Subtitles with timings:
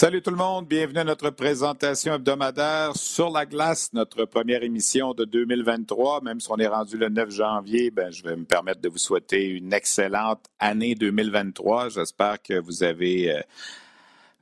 [0.00, 5.12] Salut tout le monde, bienvenue à notre présentation hebdomadaire sur la glace, notre première émission
[5.12, 6.20] de 2023.
[6.20, 8.98] Même si on est rendu le 9 janvier, ben, je vais me permettre de vous
[8.98, 11.88] souhaiter une excellente année 2023.
[11.88, 13.40] J'espère que vous avez euh,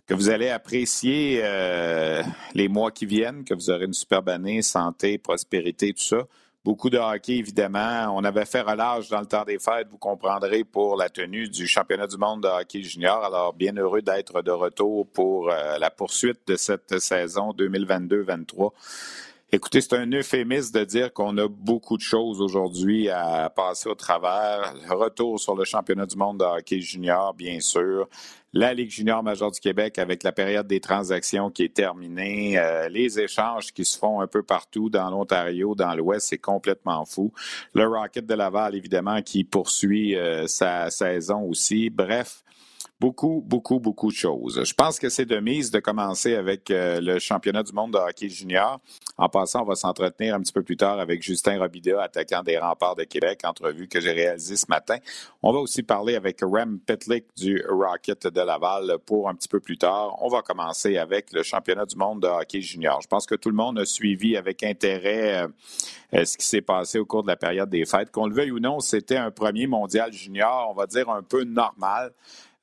[0.07, 2.23] que vous allez apprécier euh,
[2.53, 6.27] les mois qui viennent, que vous aurez une superbe année, santé, prospérité, tout ça.
[6.67, 8.13] Beaucoup de hockey, évidemment.
[8.17, 11.69] On avait fait relâche dans le temps des fêtes, vous comprendrez, pour la tenue du
[11.69, 13.23] championnat du monde de hockey junior.
[13.23, 18.73] Alors, bien heureux d'être de retour pour euh, la poursuite de cette saison 2022-23.
[19.53, 23.95] Écoutez, c'est un euphémisme de dire qu'on a beaucoup de choses aujourd'hui à passer au
[23.95, 24.75] travers.
[24.91, 28.09] Retour sur le championnat du monde de hockey junior, bien sûr.
[28.53, 32.59] La Ligue junior majeure du Québec avec la période des transactions qui est terminée.
[32.59, 37.05] Euh, les échanges qui se font un peu partout dans l'Ontario, dans l'Ouest, c'est complètement
[37.05, 37.33] fou.
[37.73, 41.89] Le Rocket de Laval, évidemment, qui poursuit euh, sa saison aussi.
[41.89, 42.43] Bref,
[43.01, 44.63] beaucoup, beaucoup, beaucoup de choses.
[44.65, 47.99] Je pense que c'est de mise de commencer avec euh, le championnat du monde de
[47.99, 48.81] hockey junior.
[49.19, 52.59] En passant, on va s'entretenir un petit peu plus tard avec Justin Robida, attaquant des
[52.59, 54.97] remparts de Québec, entrevue que j'ai réalisée ce matin.
[55.43, 59.61] On va aussi parler avec Rem Petlick du Rocket de Laval pour un petit peu
[59.61, 60.17] plus tard.
[60.23, 63.01] On va commencer avec le championnat du monde de hockey junior.
[63.03, 65.49] Je pense que tout le monde a suivi avec intérêt
[66.15, 68.11] euh, ce qui s'est passé au cours de la période des fêtes.
[68.11, 71.45] Qu'on le veuille ou non, c'était un premier mondial junior, on va dire un peu
[71.45, 72.13] normal.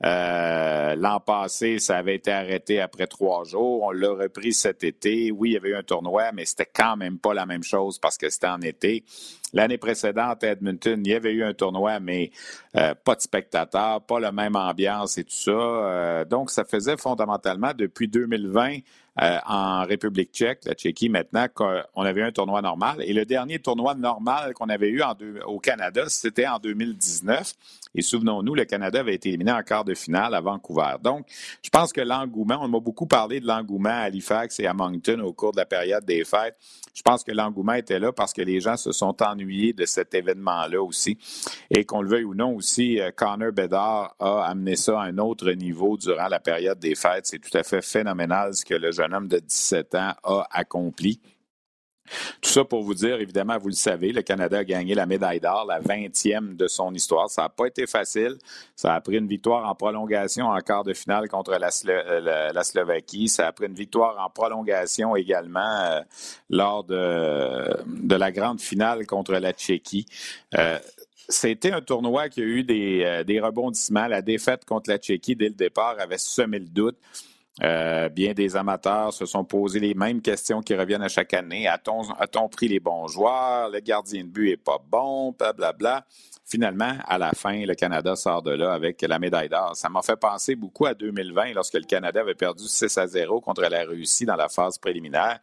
[0.05, 3.83] Euh, l'an passé, ça avait été arrêté après trois jours.
[3.83, 5.31] On l'a repris cet été.
[5.31, 7.99] Oui, il y avait eu un tournoi, mais c'était quand même pas la même chose
[7.99, 9.05] parce que c'était en été.
[9.53, 12.31] L'année précédente, à Edmonton, il y avait eu un tournoi, mais
[12.75, 15.51] euh, pas de spectateurs, pas la même ambiance et tout ça.
[15.51, 18.79] Euh, donc, ça faisait fondamentalement depuis 2020
[19.21, 22.97] euh, en République tchèque, la Tchéquie maintenant, qu'on avait eu un tournoi normal.
[23.05, 25.01] Et le dernier tournoi normal qu'on avait eu
[25.45, 27.53] au Canada, c'était en 2019.
[27.95, 30.95] Et souvenons-nous, le Canada avait été éliminé en quart de finale à Vancouver.
[31.03, 31.27] Donc,
[31.61, 35.19] je pense que l'engouement, on m'a beaucoup parlé de l'engouement à Halifax et à Moncton
[35.19, 36.57] au cours de la période des fêtes.
[36.93, 40.13] Je pense que l'engouement était là parce que les gens se sont ennuyés de cet
[40.13, 41.17] événement-là aussi.
[41.69, 45.17] Et qu'on le veuille ou non aussi, euh, Connor Bedard a amené ça à un
[45.17, 47.25] autre niveau durant la période des fêtes.
[47.25, 51.19] C'est tout à fait phénoménal ce que le jeune homme de 17 ans a accompli.
[52.41, 55.39] Tout ça pour vous dire, évidemment, vous le savez, le Canada a gagné la médaille
[55.39, 57.29] d'or, la 20e de son histoire.
[57.29, 58.37] Ça n'a pas été facile.
[58.75, 63.29] Ça a pris une victoire en prolongation en quart de finale contre la, euh, Slovaquie.
[63.29, 66.01] Ça a pris une victoire en prolongation également euh,
[66.49, 70.05] lors de, la grande finale contre la Tchéquie.
[70.55, 70.79] Euh,
[71.29, 74.07] c'était un tournoi qui a eu des rebondissements.
[74.07, 76.97] La défaite contre la Tchéquie dès le départ avait semé le doute.
[77.61, 81.67] Euh, bien des amateurs se sont posés les mêmes questions qui reviennent à chaque année.
[81.67, 83.69] A-t-on, pris les bons joueurs?
[83.69, 86.05] Le gardien de but est pas bon, blablabla.
[86.45, 89.75] Finalement, à la fin, le Canada sort de là avec la médaille d'or.
[89.75, 93.39] Ça m'a fait penser beaucoup à 2020 lorsque le Canada avait perdu 6 à 0
[93.39, 95.39] contre la Russie dans la phase préliminaire.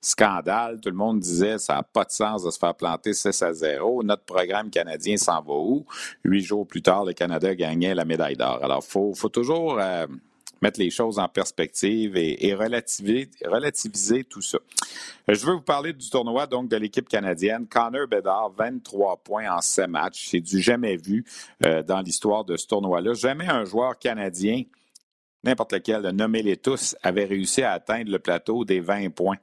[0.00, 3.42] Scandale, tout le monde disait ça n'a pas de sens de se faire planter 6
[3.42, 4.02] à 0.
[4.02, 5.86] Notre programme canadien s'en va où?
[6.24, 8.62] Huit jours plus tard, le Canada gagnait la médaille d'or.
[8.62, 10.06] Alors, il faut, faut, toujours euh,
[10.60, 14.58] mettre les choses en perspective et, relativiser, tout ça.
[15.28, 17.66] Euh, je veux vous parler du tournoi donc de l'équipe canadienne.
[17.66, 20.28] Connor Bedard, 23 points en 7 matchs.
[20.30, 21.24] C'est du jamais vu
[21.64, 23.14] euh, dans l'histoire de ce tournoi-là.
[23.14, 24.62] Jamais un joueur canadien,
[25.42, 29.38] n'importe lequel, nommez-les tous, avait réussi à atteindre le plateau des 20 points.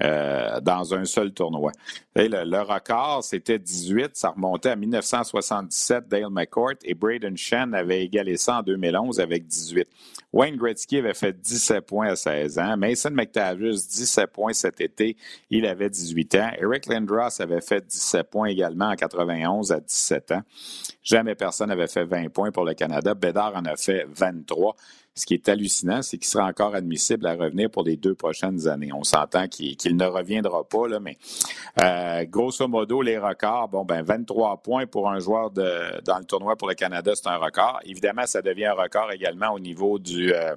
[0.00, 1.72] Euh, dans un seul tournoi.
[2.14, 4.10] le, record, c'était 18.
[4.14, 6.08] Ça remontait à 1977.
[6.08, 9.88] Dale McCourt et Braden Shen avaient égalé ça en 2011 avec 18.
[10.32, 12.76] Wayne Gretzky avait fait 17 points à 16 ans.
[12.76, 15.16] Mason McTavish, 17 points cet été.
[15.50, 16.50] Il avait 18 ans.
[16.60, 20.42] Eric Lindros avait fait 17 points également en 91 à 17 ans.
[21.02, 23.14] Jamais personne n'avait fait 20 points pour le Canada.
[23.14, 24.76] Bédard en a fait 23
[25.18, 28.68] Ce qui est hallucinant, c'est qu'il sera encore admissible à revenir pour les deux prochaines
[28.68, 28.90] années.
[28.94, 31.18] On s'entend qu'il ne reviendra pas, mais
[31.82, 36.54] euh, grosso modo, les records, bon, ben 23 points pour un joueur dans le tournoi
[36.54, 37.80] pour le Canada, c'est un record.
[37.84, 40.56] Évidemment, ça devient un record également au niveau euh,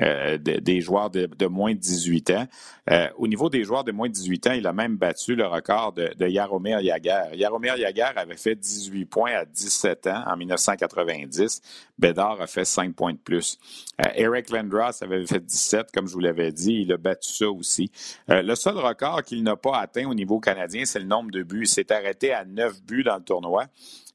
[0.00, 2.46] euh, des joueurs de, moins de 18 ans.
[3.16, 5.92] au niveau des joueurs de moins de 18 ans, il a même battu le record
[5.92, 7.34] de, Jaromir Jagr.
[7.36, 11.62] Jaromir Jagr avait fait 18 points à 17 ans en 1990.
[11.98, 13.58] Bédard a fait 5 points de plus.
[14.00, 16.82] Euh, Eric Lindros avait fait 17, comme je vous l'avais dit.
[16.82, 17.90] Il a battu ça aussi.
[18.30, 21.42] Euh, le seul record qu'il n'a pas atteint au niveau canadien, c'est le nombre de
[21.42, 21.62] buts.
[21.62, 23.66] Il s'est arrêté à 9 buts dans le tournoi.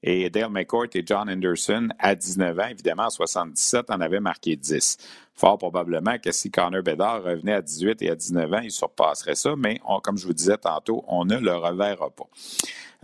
[0.05, 4.57] Et Dale McCourt et John Anderson, à 19 ans, évidemment, en 77, en avaient marqué
[4.57, 4.97] 10.
[5.33, 9.35] Fort probablement que si Connor Bedard revenait à 18 et à 19 ans, il surpasserait
[9.35, 12.27] ça, mais comme je vous disais tantôt, on ne le reverra pas.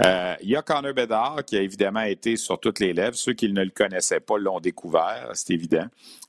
[0.01, 3.15] Euh, il y a Connor Bedard qui a évidemment été sur toutes les lèvres.
[3.15, 5.85] Ceux qui ne le connaissaient pas l'ont découvert, c'est évident.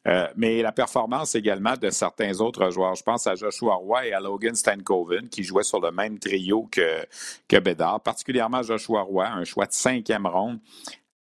[0.08, 2.94] Euh, mais la performance également de certains autres joueurs.
[2.96, 6.68] Je pense à Joshua Roy et à Logan Stankoven qui jouaient sur le même trio
[6.70, 7.06] que,
[7.46, 10.58] que Bedard, particulièrement Joshua Roy, un choix de cinquième ronde.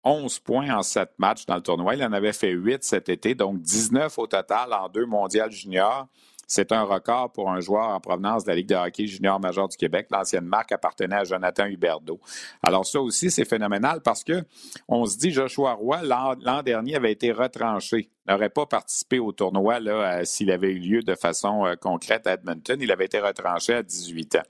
[0.04, 1.94] 11 points en 7 matchs dans le tournoi.
[1.94, 6.08] Il en avait fait 8 cet été, donc 19 au total en deux mondiales juniors.
[6.50, 9.70] C'est un record pour un joueur en provenance de la Ligue de hockey junior major
[9.70, 10.08] du Québec.
[10.10, 12.20] L'ancienne marque appartenait à Jonathan Huberdeau.
[12.64, 14.44] Alors ça aussi, c'est phénoménal parce que
[14.88, 18.10] on se dit Joshua Roy, l'an dernier, avait été retranché.
[18.28, 22.34] N'aurait pas participé au tournoi là, s'il avait eu lieu de façon euh, concrète à
[22.34, 22.80] Edmonton.
[22.82, 24.44] Il avait été retranché à 18 ans.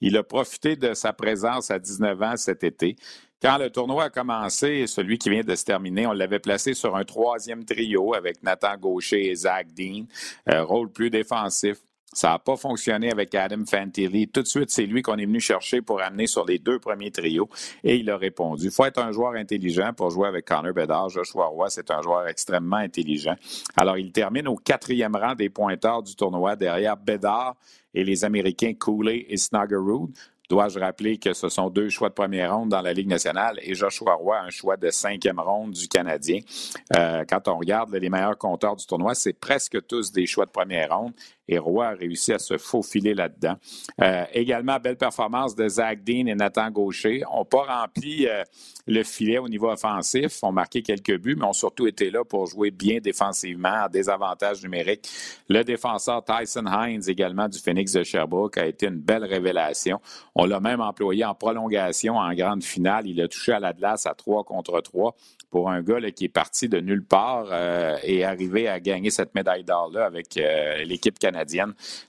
[0.00, 2.96] Il a profité de sa présence à 19 ans cet été.
[3.42, 6.94] Quand le tournoi a commencé, celui qui vient de se terminer, on l'avait placé sur
[6.94, 10.04] un troisième trio avec Nathan Gaucher et Zach Dean,
[10.50, 11.78] euh, rôle plus défensif.
[12.12, 14.28] Ça n'a pas fonctionné avec Adam Fantilli.
[14.28, 17.12] Tout de suite, c'est lui qu'on est venu chercher pour amener sur les deux premiers
[17.12, 17.48] trios
[17.82, 18.66] et il a répondu.
[18.66, 21.08] Il faut être un joueur intelligent pour jouer avec Connor Bedard.
[21.08, 23.36] Joshua Roy, c'est un joueur extrêmement intelligent.
[23.76, 27.54] Alors, il termine au quatrième rang des pointeurs du tournoi derrière Bedard
[27.94, 30.10] et les Américains Cooley et Snuggerud.
[30.50, 33.76] Dois-je rappeler que ce sont deux choix de première ronde dans la Ligue nationale et
[33.76, 36.40] Joshua Roy, un choix de cinquième ronde du Canadien.
[36.96, 40.50] Euh, quand on regarde les meilleurs compteurs du tournoi, c'est presque tous des choix de
[40.50, 41.12] première ronde
[41.50, 43.56] et Roy a réussi à se faufiler là-dedans.
[44.00, 47.22] Euh, également, belle performance de Zach Dean et Nathan Gaucher.
[47.32, 48.44] On pas rempli euh,
[48.86, 52.46] le filet au niveau offensif, ont marqué quelques buts, mais ont surtout été là pour
[52.46, 55.08] jouer bien défensivement, à désavantage numérique.
[55.48, 60.00] Le défenseur Tyson Hines, également du Phoenix de Sherbrooke, a été une belle révélation.
[60.36, 63.08] On l'a même employé en prolongation en grande finale.
[63.08, 65.16] Il a touché à la à 3 contre 3
[65.50, 69.34] pour un gars qui est parti de nulle part euh, et arrivé à gagner cette
[69.34, 70.38] médaille d'or-là avec
[70.84, 71.39] l'équipe canadienne.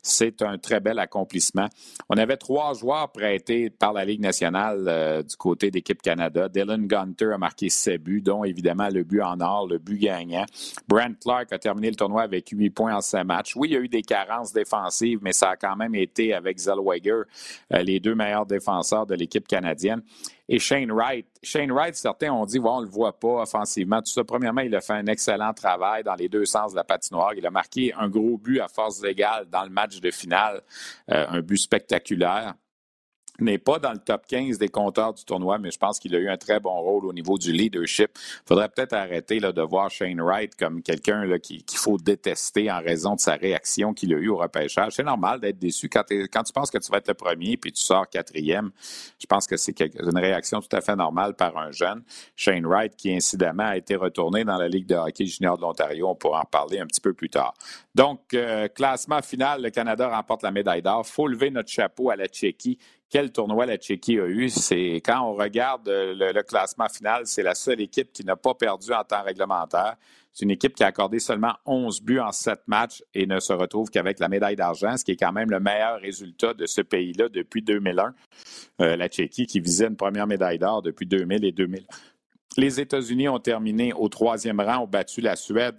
[0.02, 1.68] C'est un très bel accomplissement.
[2.10, 6.50] On avait trois joueurs prêtés par la Ligue nationale euh, du côté d'équipe Canada.
[6.50, 10.46] Dylan Gunter a marqué ses buts, dont évidemment le but en or, le but gagnant.
[10.88, 13.56] Brent Clark a terminé le tournoi avec huit points en cinq matchs.
[13.56, 16.58] Oui, il y a eu des carences défensives, mais ça a quand même été avec
[16.58, 17.24] Zellweger,
[17.72, 20.02] les deux meilleurs défenseurs de l'équipe canadienne.
[20.50, 21.26] Et Shane Wright.
[21.44, 24.02] Shane Wright, certains ont dit, bon, on ne le voit pas offensivement.
[24.02, 26.84] Tout ça, premièrement, il a fait un excellent travail dans les deux sens de la
[26.84, 27.34] patinoire.
[27.36, 30.62] Il a marqué un gros but à force égale dans le match de finale,
[31.10, 32.56] euh, un but spectaculaire
[33.40, 36.20] n'est pas dans le top 15 des compteurs du tournoi, mais je pense qu'il a
[36.20, 38.12] eu un très bon rôle au niveau du leadership.
[38.16, 42.80] Il faudrait peut-être arrêter là, de voir Shane Wright comme quelqu'un qu'il faut détester en
[42.80, 44.94] raison de sa réaction qu'il a eue au repêchage.
[44.94, 47.72] C'est normal d'être déçu quand, quand, tu penses que tu vas être le premier puis
[47.72, 48.72] tu sors quatrième.
[49.20, 52.04] Je pense que c'est une réaction tout à fait normale par un jeune.
[52.36, 56.10] Shane Wright, qui incidemment a été retourné dans la Ligue de hockey junior de l'Ontario.
[56.10, 57.54] On pourra en parler un petit peu plus tard.
[57.96, 61.06] Donc, euh, classement final, le Canada remporte la médaille d'or.
[61.06, 62.78] faut lever notre chapeau à la Tchéquie
[63.12, 64.50] quel tournoi la Tchéquie a eu.
[64.50, 68.92] C'est quand on regarde le, classement final, c'est la seule équipe qui n'a pas perdu
[68.94, 69.98] en temps réglementaire.
[70.32, 73.52] C'est une équipe qui a accordé seulement 11 buts en 7 matchs et ne se
[73.52, 76.80] retrouve qu'avec la médaille d'argent, ce qui est quand même le meilleur résultat de ce
[76.80, 78.16] pays-là depuis 2001.
[78.80, 81.86] Euh, la Tchéquie qui visait une première médaille d'or depuis 2000 et 2000.
[82.56, 85.76] Les États-Unis ont terminé au troisième rang, ont battu la Suède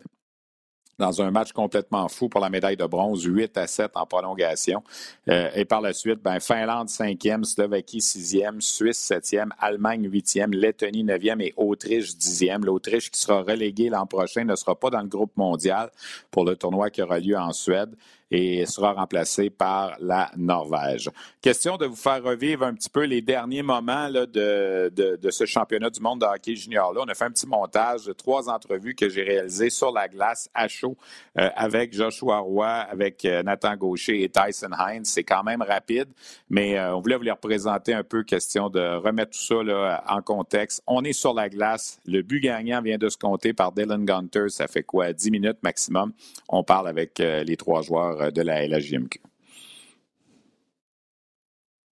[0.98, 4.82] dans un match complètement fou pour la médaille de bronze, 8 à 7 en prolongation.
[5.28, 11.04] Euh, et par la suite, ben, Finlande 5e, Slovaquie 6e, Suisse 7e, Allemagne 8e, Lettonie
[11.04, 12.64] 9e et Autriche 10e.
[12.64, 15.90] L'Autriche qui sera reléguée l'an prochain ne sera pas dans le groupe mondial
[16.30, 17.94] pour le tournoi qui aura lieu en Suède.
[18.32, 21.10] Et sera remplacé par la Norvège.
[21.42, 25.44] Question de vous faire revivre un petit peu les derniers moments là, de, de, ce
[25.44, 27.02] championnat du monde de hockey junior-là.
[27.04, 30.48] On a fait un petit montage de trois entrevues que j'ai réalisées sur la glace
[30.54, 30.96] à chaud
[31.38, 35.04] euh, avec Joshua Roy, avec euh, Nathan Gaucher et Tyson Hines.
[35.04, 36.08] C'est quand même rapide,
[36.48, 40.04] mais euh, on voulait vous les représenter un peu, question de remettre tout ça là,
[40.08, 40.82] en contexte.
[40.86, 42.00] On est sur la glace.
[42.06, 44.48] Le but gagnant vient de se compter par Dylan Gunter.
[44.48, 45.12] Ça fait quoi?
[45.12, 46.12] 10 minutes maximum.
[46.48, 49.20] On parle avec les trois joueurs de la LHJMQ.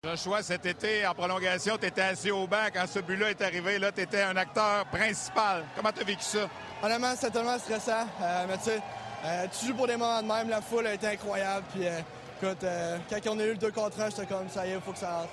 [0.03, 3.79] Joshua, cet été, en prolongation, tu étais assis au banc quand ce but-là est arrivé.
[3.79, 5.63] Là, tu étais un acteur principal.
[5.77, 6.49] Comment tu as vécu ça?
[6.83, 8.07] Honnêtement, c'était tellement stressant.
[8.23, 8.81] Euh, mais tu sais,
[9.27, 10.49] euh, tu joues pour des moments de même.
[10.49, 11.67] La foule a été incroyable.
[11.75, 12.01] Puis, euh,
[12.43, 12.65] écoute,
[13.11, 14.93] quand on a eu le 2 contre 1, j'étais comme ça y est, il faut
[14.93, 15.29] que ça rentre.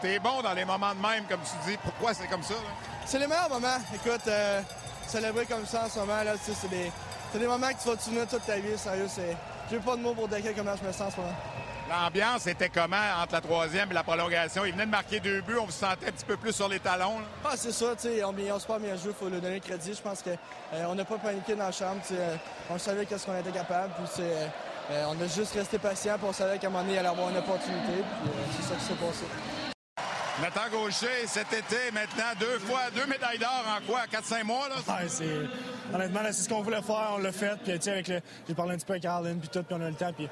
[0.00, 1.76] T'es bon dans les moments de même, comme tu dis.
[1.84, 2.54] Pourquoi c'est comme ça?
[3.04, 3.76] C'est les meilleurs moments.
[3.94, 4.26] Écoute,
[5.06, 6.90] célébrer comme ça en ce moment, là, c'est des,
[7.38, 8.78] des moments que tu vas te souvenir toute ta vie.
[8.78, 9.36] Sérieux, c'est.
[9.72, 11.32] J'ai pas de mots pour décrire comment je me sens en ce moment.
[11.88, 14.66] L'ambiance était comment entre la troisième et la prolongation?
[14.66, 16.78] Il venait de marquer deux buts, on vous sentait un petit peu plus sur les
[16.78, 17.22] talons.
[17.42, 19.54] Ah, c'est ça, tu sais, on, on se pas bien joué, il faut lui donner
[19.54, 19.94] le crédit.
[19.94, 20.36] Je pense qu'on
[20.74, 22.36] euh, n'a pas paniqué dans la chambre, euh,
[22.68, 26.34] on savait qu'est-ce qu'on était capable, puis euh, on a juste resté patient, puis on
[26.34, 28.94] savait qu'à un moment donné, il allait avoir une opportunité, puis c'est ça qui s'est
[28.94, 29.24] passé.
[30.40, 34.00] Nathan Gaucher, cet été, maintenant, deux fois, deux médailles d'or en quoi?
[34.10, 34.76] 4-5 mois, là?
[34.76, 35.94] Ouais, c'est...
[35.94, 37.54] Honnêtement, c'est ce qu'on voulait faire, on l'a fait.
[37.62, 38.20] Puis, tu sais, avec le...
[38.48, 40.12] J'ai parlé un petit peu avec Arlen, puis tout, puis on a le temps.
[40.14, 40.28] Puis,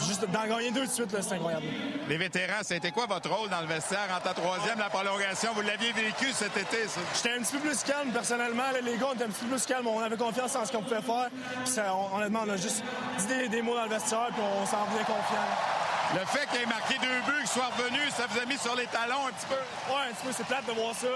[0.00, 1.66] juste d'en gagner deux de suite, là, c'est incroyable.
[2.08, 5.52] Les vétérans, c'était quoi votre rôle dans le vestiaire en ta troisième, la prolongation?
[5.54, 7.00] Vous l'aviez vécu cet été, ça?
[7.14, 8.64] J'étais un petit peu plus calme, personnellement.
[8.82, 9.86] les gars, on était un petit peu plus calme.
[9.86, 11.28] On avait confiance en ce qu'on pouvait faire.
[11.64, 12.82] Puis, ça, honnêtement, on a juste
[13.18, 15.83] dit des, des mots dans le vestiaire, puis on s'en revenait confiant.
[16.14, 18.76] Le fait qu'il ait marqué deux buts, qu'il soit revenu, ça vous a mis sur
[18.76, 19.60] les talons un petit peu?
[19.90, 20.32] Oui, un petit peu.
[20.36, 21.08] C'est plate de voir ça.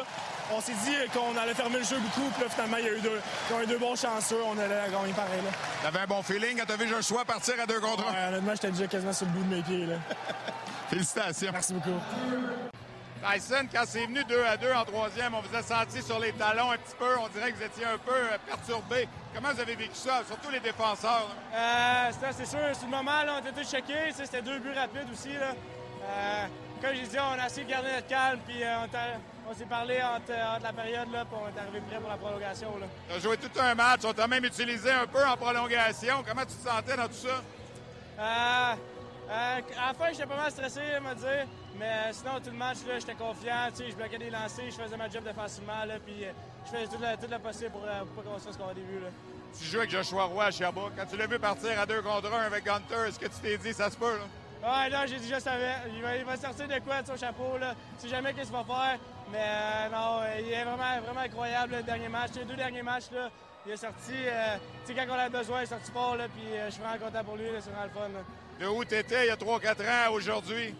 [0.52, 2.92] On s'est dit qu'on allait fermer le jeu beaucoup, puis là, finalement, il y a
[2.92, 3.20] eu deux,
[3.62, 4.42] eu deux bons chanceux.
[4.44, 5.40] On allait gagner pareil.
[5.82, 8.12] T'avais un bon feeling quand t'as vu Joshua partir à deux contre un?
[8.12, 9.86] Ouais, honnêtement, j'étais déjà quasiment sur le bout de mes pieds.
[9.86, 9.96] Là.
[10.90, 11.50] Félicitations.
[11.52, 12.00] Merci beaucoup.
[13.18, 16.32] Tyson, quand c'est venu 2 à 2 en troisième, on vous a senti sur les
[16.32, 17.18] talons un petit peu.
[17.22, 19.08] On dirait que vous étiez un peu euh, perturbé.
[19.34, 21.28] Comment vous avez vécu ça, surtout les défenseurs?
[21.54, 24.12] Euh, c'est sûr, sur le moment, là, on était tous choqués.
[24.12, 25.32] C'était deux buts rapides aussi.
[25.32, 25.54] Là.
[26.08, 26.46] Euh,
[26.80, 28.86] comme j'ai dit, on a essayé de garder notre calme, puis euh,
[29.48, 30.32] on, s'est parlé entre,
[30.62, 32.68] la période, là, puis on est arrivé prêt pour la prolongation.
[33.08, 36.22] Tu as joué tout un match, on t'a même utilisé un peu en prolongation.
[36.26, 37.42] Comment tu te sentais dans tout ça?
[39.30, 41.46] Euh, à la fin, j'étais pas mal stressé, à me dire.
[41.78, 43.68] Mais euh, sinon, tout le match, j'étais confiant.
[43.76, 45.84] Je bloquais des lancers, je faisais ma job défensivement.
[45.86, 46.32] Là, puis euh,
[46.64, 49.00] je faisais tout le, tout possible pour, euh, pour pas qu'on se fasse début.
[49.00, 49.08] Là.
[49.58, 50.92] Tu joues avec Joshua Roy à Sherbrooke.
[50.96, 53.58] Quand tu l'as vu partir à deux contre un avec Gunter, est-ce que tu t'es
[53.58, 54.16] dit ça se peut?
[54.18, 54.24] Là?
[54.60, 55.74] Ouais, là, j'ai dit, je savais.
[55.94, 57.58] Il va, il va, sortir de quoi de son chapeau.
[57.58, 57.74] Là?
[58.00, 58.98] Tu sais jamais qu'est-ce qu'il va faire.
[59.30, 62.30] Mais non, il est vraiment, vraiment incroyable le dernier match.
[62.34, 63.30] Les deux derniers matchs, là,
[63.66, 64.14] il est sorti.
[64.84, 66.16] tu sais, quand on a besoin, il est sorti fort.
[66.16, 67.44] Là, puis je suis vraiment content pour lui.
[67.60, 68.24] C'est vraiment le fun.
[68.58, 70.74] De où tu étais il y a 3-4 ans aujourd'hui?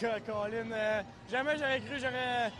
[0.00, 2.50] Colin, euh, jamais j'aurais cru j'aurais,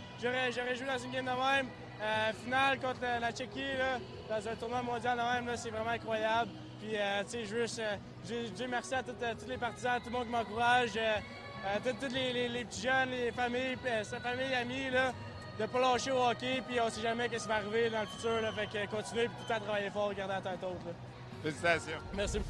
[0.52, 1.68] j'aurais, joué dans une game de même.
[2.02, 3.98] Euh, finale contre la, Tchéquie, là,
[4.28, 6.50] dans un tournoi mondial de même, là, c'est vraiment incroyable.
[6.80, 10.06] Puis, euh, tu sais, je veux juste dire merci à tous les partisans, à tout
[10.06, 14.90] le monde qui m'encourage, à tous les, les, petits jeunes, les familles, sa famille, amis,
[14.90, 15.12] là,
[15.58, 18.00] de ne pas lâcher au hockey, puis on sait jamais ce qui va arriver dans
[18.00, 18.40] le futur.
[18.40, 20.94] Là, fait que continuer, puis tout le temps travailler fort, regarder la tête haute.
[21.42, 22.00] Félicitations.
[22.14, 22.40] Merci.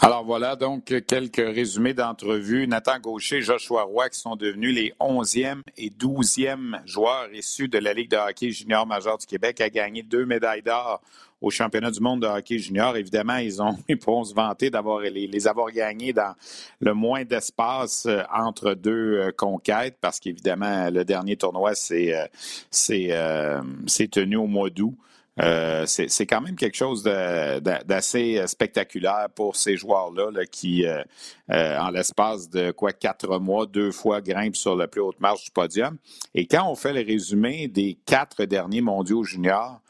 [0.00, 2.68] Alors voilà donc quelques résumés d'entrevues.
[2.68, 7.94] Nathan Gaucher, Joshua Roy qui sont devenus les 11e et 12e joueurs issus de la
[7.94, 11.00] Ligue de hockey junior majeur du Québec à gagner deux médailles d'or
[11.40, 12.96] au championnat du monde de hockey junior.
[12.96, 16.34] Évidemment, ils ont ils pourront se vanter d'avoir les, avoir gagnés dans
[16.80, 23.62] le moins d'espace euh, entre deux euh, conquêtes parce qu'évidemment, le dernier tournoi, c'est euh,
[23.86, 24.94] c'est tenu au mois d'août.
[25.40, 31.02] Euh, c'est quand même quelque chose d'assez spectaculaire pour ces joueurs-là qui, euh,
[31.50, 35.44] euh, en l'espace de quoi quatre mois, deux fois grimpent sur la plus haute marche
[35.44, 35.96] du podium.
[36.34, 39.80] Et quand on fait le résumé des quatre derniers mondiaux juniors,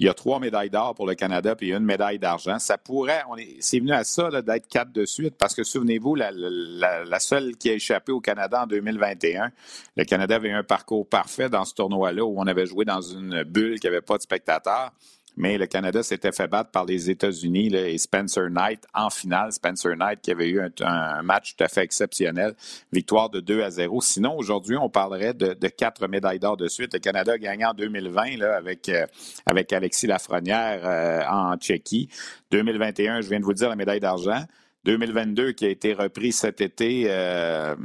[0.00, 2.58] il y a trois médailles d'or pour le Canada puis une médaille d'argent.
[2.58, 3.22] Ça pourrait,
[3.60, 7.68] c'est venu à ça d'être quatre de suite parce que souvenez-vous, la, la, seule qui
[7.68, 9.50] a échappé au Canada en 2021,
[9.96, 13.42] le Canada avait un parcours parfait dans ce tournoi-là où on avait joué dans une
[13.42, 14.90] bulle qui n'avait pas de spectateurs
[15.36, 19.52] mais le Canada s'était fait battre par les États-Unis et Spencer Knight en finale.
[19.52, 22.54] Spencer Knight qui avait eu un, match tout à fait exceptionnel,
[22.92, 24.00] victoire de 2 à 0.
[24.00, 26.94] Sinon, aujourd'hui, on parlerait de, quatre médailles d'or de suite.
[26.94, 29.06] Le Canada gagné en 2020 là, avec, euh,
[29.46, 32.08] avec Alexis Lafrenière euh, en Tchéquie.
[32.50, 34.44] 2021, je viens de vous dire la médaille d'argent.
[34.84, 37.76] 2022 qui a été repris cet été, euh,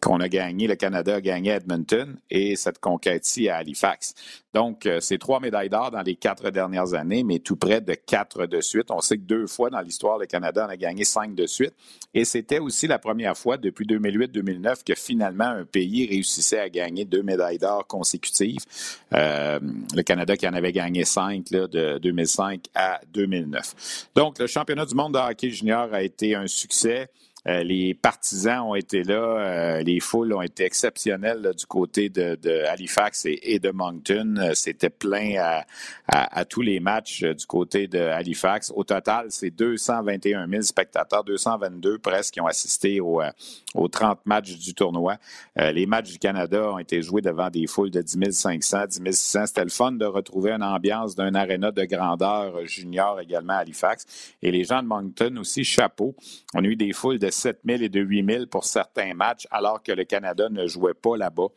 [0.00, 4.14] qu'on a gagné, le Canada a gagné Edmonton et cette conquête-ci à Halifax.
[4.58, 7.94] Donc, euh, c'est trois médailles d'or dans les quatre dernières années, mais tout près de
[7.94, 8.90] quatre de suite.
[8.90, 11.74] On sait que deux fois dans l'histoire, le Canada en a gagné cinq de suite.
[12.12, 17.04] Et c'était aussi la première fois depuis 2008-2009 que finalement un pays réussissait à gagner
[17.04, 18.64] deux médailles d'or consécutives.
[19.12, 19.60] Euh,
[19.94, 24.08] le Canada qui en avait gagné cinq là, de 2005 à 2009.
[24.16, 27.08] Donc, le championnat du monde de hockey junior a été un succès.
[27.48, 32.36] Euh, les partisans ont été là, euh, les foules ont été exceptionnelles du côté de,
[32.66, 34.34] Halifax et, de Moncton.
[34.38, 35.64] Euh, c'était plein
[36.08, 38.72] à, tous les matchs du côté de Halifax.
[38.74, 44.74] Au total, c'est 221 000 spectateurs, 222 presque, qui ont assisté aux 30 matchs du
[44.74, 45.16] tournoi.
[45.56, 49.46] les matchs du Canada ont été joués devant des foules de 10 500, 10 600.
[49.46, 54.06] C'était le fun de retrouver une ambiance d'un aréna de grandeur junior également à Halifax.
[54.42, 56.14] Et les gens de Moncton aussi, chapeau.
[56.54, 59.46] On a eu des foules de 7 000 et de 8 000 pour certains matchs,
[59.50, 61.48] alors que le Canada ne jouait pas là-bas.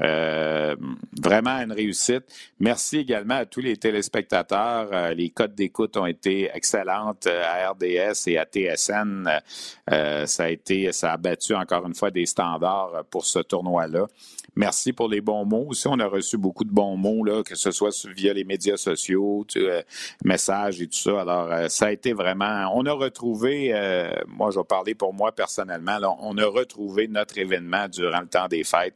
[0.00, 0.74] Euh,
[1.20, 2.24] vraiment une réussite.
[2.58, 4.88] Merci également à tous les téléspectateurs.
[4.90, 9.28] Euh, les codes d'écoute ont été excellentes euh, à RDS et à TSN.
[10.26, 14.06] ça a été, ça a battu encore une fois des standards pour ce tournoi-là.
[14.54, 15.66] Merci pour les bons mots.
[15.68, 19.46] Aussi, on a reçu beaucoup de bons mots, que ce soit via les médias sociaux,
[20.24, 21.22] messages et tout ça.
[21.22, 22.70] Alors, ça a été vraiment.
[22.74, 23.72] On a retrouvé,
[24.28, 28.48] moi, je vais parler pour moi personnellement, on a retrouvé notre événement durant le temps
[28.48, 28.94] des fêtes.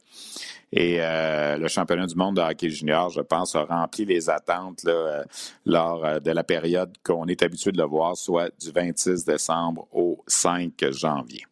[0.73, 4.81] Et euh, le championnat du monde de hockey junior, je pense, a rempli les attentes
[4.85, 5.23] euh,
[5.65, 9.87] lors euh, de la période qu'on est habitué de le voir, soit du 26 décembre
[9.93, 11.43] au 5 janvier.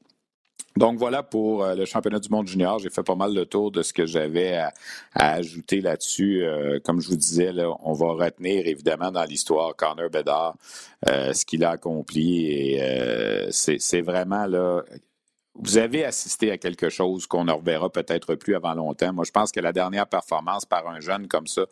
[0.76, 2.80] Donc voilà pour le championnat du monde junior.
[2.80, 4.74] J'ai fait pas mal le tour de ce que j'avais à,
[5.14, 6.44] ajouter là-dessus.
[6.84, 10.58] comme je vous disais, on va retenir évidemment dans l'histoire Connor Bedard,
[11.06, 12.48] ce qu'il a accompli.
[12.48, 14.84] Et c'est vraiment là
[15.58, 19.14] vous avez assisté à quelque chose qu'on ne reverra peut-être plus avant longtemps.
[19.14, 21.66] Moi, je pense que la dernière performance par un jeune comme ça,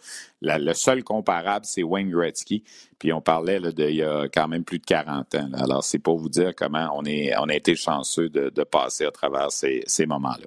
[0.43, 2.63] le seul comparable, c'est Wayne Gretzky.
[3.03, 5.49] Puis on parlait là, de, il y a quand même plus de 40 ans.
[5.55, 9.11] Alors, c'est pour vous dire comment on, est, on a été chanceux de, passer à
[9.11, 10.45] travers ces, moments-là.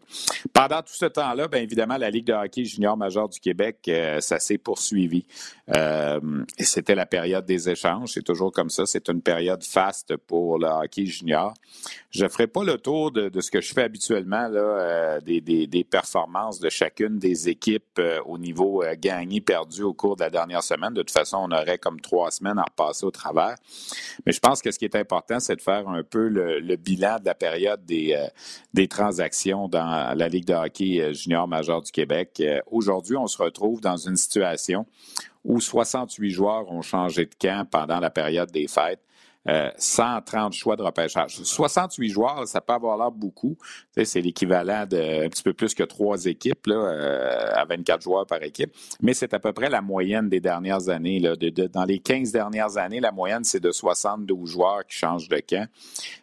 [0.54, 4.22] Pendant tout ce temps-là, bien évidemment, la Ligue de hockey junior majeur du Québec, euh,
[4.22, 5.26] ça s'est poursuivi.
[5.76, 6.18] Euh,
[6.58, 8.12] c'était la période des échanges.
[8.14, 8.86] C'est toujours comme ça.
[8.86, 11.52] C'est une période faste pour le hockey junior.
[12.10, 15.86] Je ne ferai pas le tour de, ce que je fais habituellement, là, euh, des,
[15.90, 20.92] performances de chacune des équipes au niveau gagné, perdu au cours de la dernière semaine.
[20.92, 23.56] De toute façon, on aurait comme trois semaines à repasser au travers.
[24.24, 27.18] Mais je pense que ce qui est important, c'est de faire un peu le, bilan
[27.20, 28.26] de la période des, euh,
[28.74, 32.36] des transactions dans la Ligue de hockey euh, junior majeur du Québec.
[32.40, 34.86] Euh, aujourd'hui, on se retrouve dans une situation
[35.44, 39.00] où 68 joueurs ont changé de camp pendant la période des fêtes.
[39.76, 41.36] 130 choix de repêchage.
[41.42, 43.56] 68 joueurs, ça peut avoir l'air beaucoup.
[44.02, 48.72] c'est l'équivalent d'un petit peu plus que trois équipes, là, à 24 joueurs par équipe.
[49.00, 51.20] Mais c'est à peu près la moyenne des dernières années.
[51.20, 55.68] Dans les 15 dernières années, la moyenne, c'est de 72 joueurs qui changent de camp.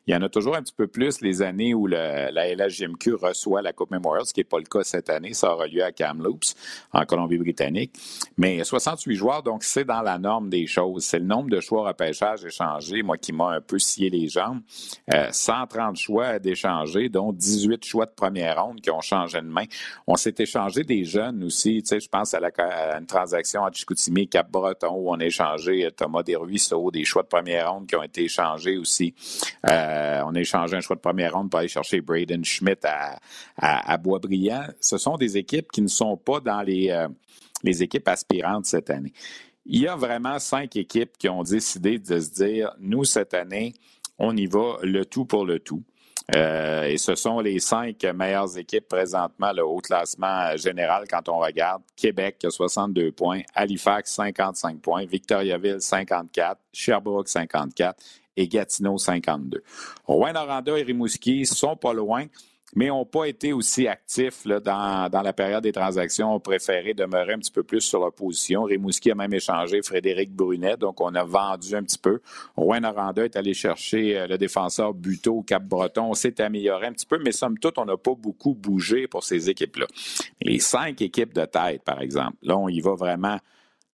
[0.06, 3.62] Il y en a toujours un petit peu plus les années où la LHJMQ reçoit
[3.62, 5.34] la Coupe Memorial, ce qui n'est pas le cas cette année.
[5.34, 6.56] Ça aura lieu à Kamloops,
[6.92, 7.94] en Colombie-Britannique.
[8.38, 11.06] Mais 68 joueurs, donc c'est dans la norme des choses.
[11.06, 14.62] C'est le nombre de choix repêchage échangés qui m'a un peu scié les jambes.
[15.32, 19.66] 130 euh, choix d'échanger, dont 18 choix de première ronde qui ont changé de main.
[20.08, 21.82] On s'est échangé des jeunes aussi.
[21.82, 22.52] Tu sais, je pense à, la,
[22.98, 27.28] une transaction à Chicoutimi, Cap-Breton, où on a échangé euh, Thomas Desruisseaux, des choix de
[27.28, 29.14] première ronde qui ont été échangés aussi.
[29.70, 32.88] Euh, on a échangé un choix de première ronde pour aller chercher Braden Schmidt
[33.58, 34.68] à, Boisbriand.
[34.80, 39.14] Ce sont des équipes qui ne sont pas dans les équipes aspirantes cette année.
[39.66, 43.74] Il y a vraiment cinq équipes qui ont décidé de se dire, nous, cette année,
[44.20, 45.84] on y va le tout pour le tout.
[46.36, 51.40] Euh, et ce sont les cinq meilleures équipes présentement le au classement général quand on
[51.40, 51.82] regarde.
[51.96, 58.02] Québec qui a 62 points, Halifax 55 points, Victoriaville 54, Sherbrooke 54
[58.38, 59.64] et Gatineau 52.
[60.06, 62.26] Rouen-Noranda et Rimouski sont pas loin
[62.76, 66.34] mais n'ont pas été aussi actifs là, dans, dans, la période des transactions.
[66.34, 68.64] ont préféré demeurer un petit peu plus sur leur position.
[68.64, 72.22] Rimouski a même échangé Frédéric Brunet, donc on a vendu un petit peu.
[72.56, 76.04] Rouen Aranda est allé chercher euh, le défenseur Buteau au Cap-Breton.
[76.10, 79.24] On s'est amélioré un petit peu, mais somme toute, on n'a pas beaucoup bougé pour
[79.24, 79.88] ces équipes-là.
[80.42, 83.40] Les cinq équipes de tête, par exemple, là, on y va vraiment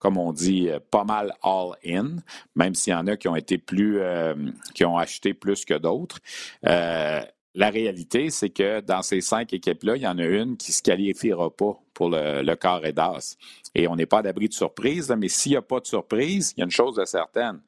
[0.06, 2.18] comme on dit, euh, pas mal all-in,
[2.56, 4.36] même s'il y en a qui ont été plus, euh,
[4.76, 6.20] qui ont acheté plus que d'autres.
[6.68, 7.22] Euh,
[7.56, 10.76] la réalité, c'est que dans ces cinq équipes-là, il y en a une qui ne
[10.76, 13.38] se qualifiera pas pour le, le carré d'as.
[13.74, 16.60] Et on n'est pas d'abri de surprise, mais s'il n'y a pas de surprise, il
[16.60, 17.62] y a une chose de certaine.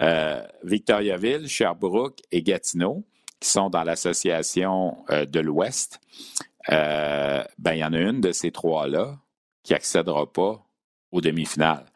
[0.00, 3.04] Euh, Victoriaville, Sherbrooke et Gatineau,
[3.38, 6.00] qui sont dans l'association euh, de l'Ouest,
[6.70, 9.18] euh, ben, il y en a une de ces trois-là
[9.62, 10.60] qui accédera pas
[11.12, 11.86] aux demi-finales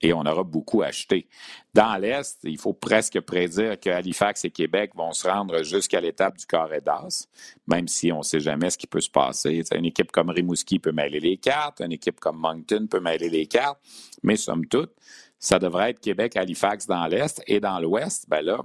[0.00, 1.28] et on aura beaucoup acheté.
[1.74, 6.36] Dans l'Est, il faut presque prédire que Halifax et Québec vont se rendre jusqu'à l'étape
[6.38, 7.26] du carré d'as,
[7.66, 9.62] même si on ne sait jamais ce qui peut se passer.
[9.74, 13.46] une équipe comme Rimouski peut mêler les cartes, une équipe comme Moncton peut mêler les
[13.46, 13.80] cartes,
[14.22, 14.92] mais somme toute,
[15.38, 18.60] ça devrait être Québec-Halifax dans l'Est et dans l'Ouest, ben là,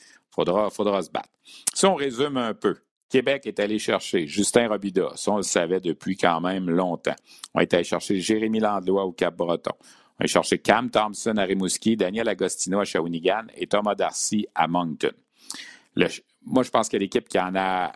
[0.00, 1.30] il faudra, faudra se battre.
[1.74, 2.76] Si on résume un peu,
[3.08, 7.16] Québec est allé chercher Justin Robida, ça on le savait depuis quand même longtemps.
[7.54, 9.74] On est allé chercher Jérémy Landlois au Cap-Breton.
[10.20, 14.68] On a cherché Cam Thompson à Rimouski, Daniel Agostino à Shawinigan et Thomas Darcy à
[14.68, 15.12] Moncton.
[16.44, 17.90] moi, je pense que l'équipe qui en a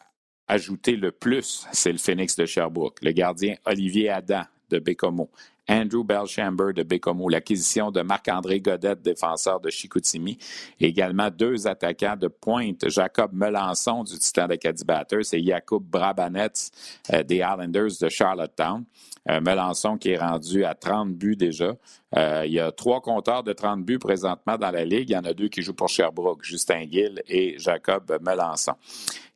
[0.49, 3.03] ajouté le plus, c'est le Phoenix de Sherbrooke.
[3.03, 5.31] Le gardien Olivier Adam de Bécomo.
[5.69, 10.39] Andrew Belchamber de Bécomo, l'acquisition de Marc-André Godette, défenseur de Chicoutimi,
[10.79, 16.71] également deux attaquants de pointe, Jacob Melançon du Titan d'Acadie Batters et Jacob Brabanets
[17.13, 18.85] euh, des Islanders de Charlottetown.
[19.31, 21.73] Euh, Melançon qui est rendu à 30 buts déjà.
[22.17, 25.09] Euh, il y a trois compteurs de 30 buts présentement dans la Ligue.
[25.11, 28.75] Il y en a deux qui jouent pour Sherbrooke, Justin Gill et Jacob Melançon.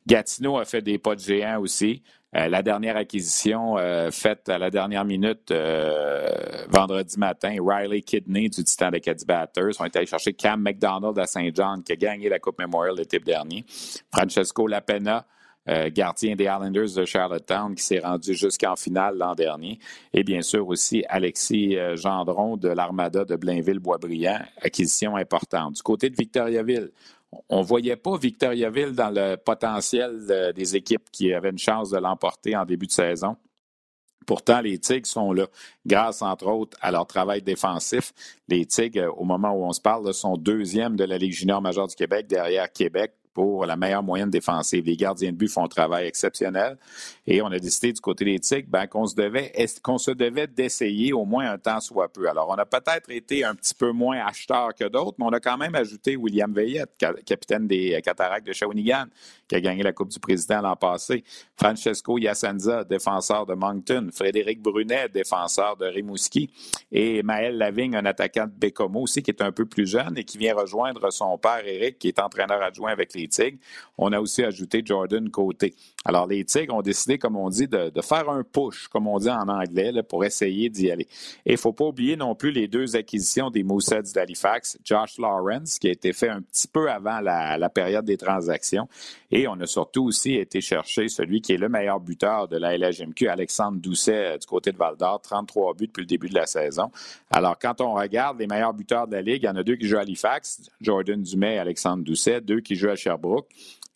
[0.05, 2.03] Gatineau a fait des pas de géant aussi.
[2.35, 3.77] Euh, la dernière acquisition
[4.11, 5.51] faite à la dernière minute
[6.69, 9.73] vendredi matin, Riley Kidney du Titan de Caddy Batters.
[9.79, 12.95] On est allé chercher Cam McDonald à Saint John qui a gagné la Coupe Memorial
[12.95, 13.65] l'été dernier.
[14.13, 15.25] Francesco Lapena
[15.69, 19.77] euh, gardien des Islanders de Charlottetown, qui s'est rendu jusqu'en finale l'an dernier.
[20.13, 25.75] Et bien sûr aussi Alexis euh, Gendron de l'Armada de Blainville-Boisbriand, acquisition importante.
[25.75, 26.89] Du côté de Victoriaville,
[27.49, 31.97] on ne voyait pas Victoriaville dans le potentiel des équipes qui avaient une chance de
[31.97, 33.35] l'emporter en début de saison.
[34.25, 35.47] Pourtant, les Tigres sont là,
[35.85, 38.13] grâce entre autres à leur travail défensif.
[38.47, 41.87] Les Tigres, au moment où on se parle, sont deuxième de la Ligue junior majeure
[41.87, 44.85] du Québec, derrière Québec, pour la meilleure moyenne défensive.
[44.85, 46.77] Les gardiens de but font un travail exceptionnel
[47.31, 51.51] et on a décidé du côté des Tigres ben, qu'on se devait d'essayer au moins
[51.51, 52.27] un temps soit peu.
[52.27, 55.39] Alors, on a peut-être été un petit peu moins acheteur que d'autres, mais on a
[55.39, 56.89] quand même ajouté William Veillette,
[57.25, 59.05] capitaine des Cataractes de Shawinigan,
[59.47, 61.23] qui a gagné la Coupe du Président l'an passé.
[61.55, 64.09] Francesco Yacenza, défenseur de Moncton.
[64.11, 66.49] Frédéric Brunet, défenseur de Rimouski.
[66.91, 70.23] Et Maël Lavigne, un attaquant de Bécomo aussi, qui est un peu plus jeune et
[70.23, 73.59] qui vient rejoindre son père Eric, qui est entraîneur adjoint avec les Tigres.
[73.99, 75.75] On a aussi ajouté Jordan Côté.
[76.05, 79.29] Alors, les Tigres ont décidé, comme on dit, de, faire un push, comme on dit
[79.29, 81.07] en anglais, pour essayer d'y aller.
[81.45, 85.17] Et il ne faut pas oublier non plus les deux acquisitions des Mooseheads d'Halifax, Josh
[85.19, 88.87] Lawrence, qui a été fait un petit peu avant la, période des transactions,
[89.31, 92.75] et on a surtout aussi été chercher celui qui est le meilleur buteur de la
[92.75, 96.33] LHMQ, Alexandre Doucet, euh, du côté de Val d'Or, 33 buts depuis le début de
[96.33, 96.89] la saison.
[97.29, 99.75] Alors, quand on regarde les meilleurs buteurs de la Ligue, il y en a deux
[99.75, 103.47] qui jouent à Halifax, Jordan Dumais et Alexandre Doucet, deux qui jouent à Sherbrooke.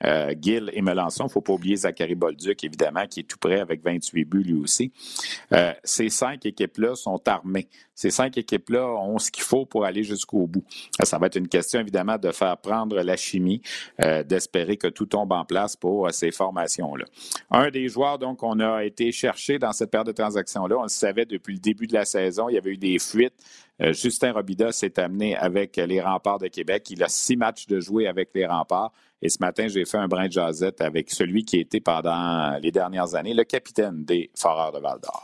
[0.05, 1.23] Euh, Gill et Melançon.
[1.23, 4.43] Il ne faut pas oublier Zachary Bolduc, évidemment, qui est tout prêt avec 28 buts
[4.43, 4.91] lui aussi.
[5.53, 7.67] Euh, ces cinq équipes-là sont armées.
[7.95, 10.63] Ces cinq équipes-là ont ce qu'il faut pour aller jusqu'au bout.
[11.03, 13.61] Ça va être une question, évidemment, de faire prendre la chimie,
[14.01, 17.05] euh, d'espérer que tout tombe en place pour ces formations-là.
[17.51, 20.89] Un des joueurs, donc, on a été chercher dans cette période de transaction-là, on le
[20.89, 23.33] savait depuis le début de la saison, il y avait eu des fuites.
[23.79, 26.89] Justin Robida s'est amené avec les remparts de Québec.
[26.89, 28.91] Il a six matchs de jouer avec les remparts.
[29.21, 32.71] Et ce matin, j'ai fait un brin de jasette avec celui qui était pendant les
[32.71, 35.23] dernières années le capitaine des Foreurs de Val d'Or.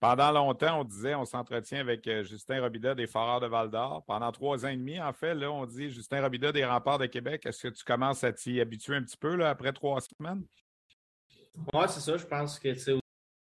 [0.00, 4.04] Pendant longtemps, on disait, on s'entretient avec euh, Justin Robida des Foreurs de Val d'Or.
[4.06, 7.06] Pendant trois ans et demi, en fait, là, on dit Justin Robida des Remparts de
[7.06, 7.44] Québec.
[7.46, 10.44] Est-ce que tu commences à t'y habituer un petit peu là, après trois semaines?
[11.74, 12.16] Oui, c'est ça.
[12.16, 12.94] Je pense que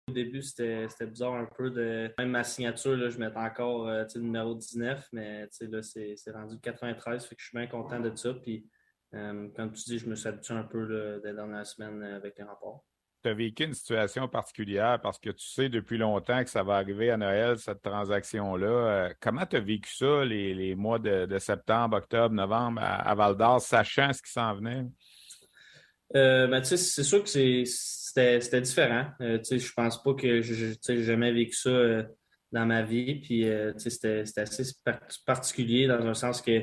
[0.08, 2.10] au début, c'était bizarre un peu de.
[2.16, 7.26] Même ma signature, là, je mettais encore euh, le numéro 19, mais c'est rendu 93.
[7.26, 8.32] Fait que je suis bien content de ça.
[8.32, 8.66] Puis,
[9.14, 12.38] euh, comme tu dis, je me suis habitué un peu là, des dernières semaines avec
[12.38, 12.82] les remparts
[13.22, 16.76] tu as vécu une situation particulière parce que tu sais depuis longtemps que ça va
[16.76, 18.66] arriver à Noël, cette transaction-là.
[18.66, 23.60] Euh, comment tu as vécu ça les, mois de, septembre, octobre, novembre à, Val d'Or,
[23.60, 24.84] sachant ce qui s'en venait?
[26.14, 29.06] Euh, ben, c'est sûr que c'était différent.
[29.20, 32.06] Euh, je pense pas que j'ai jamais vécu ça
[32.52, 33.16] dans ma vie.
[33.16, 33.46] Puis
[33.78, 34.64] c'était assez
[35.26, 36.62] particulier dans un sens que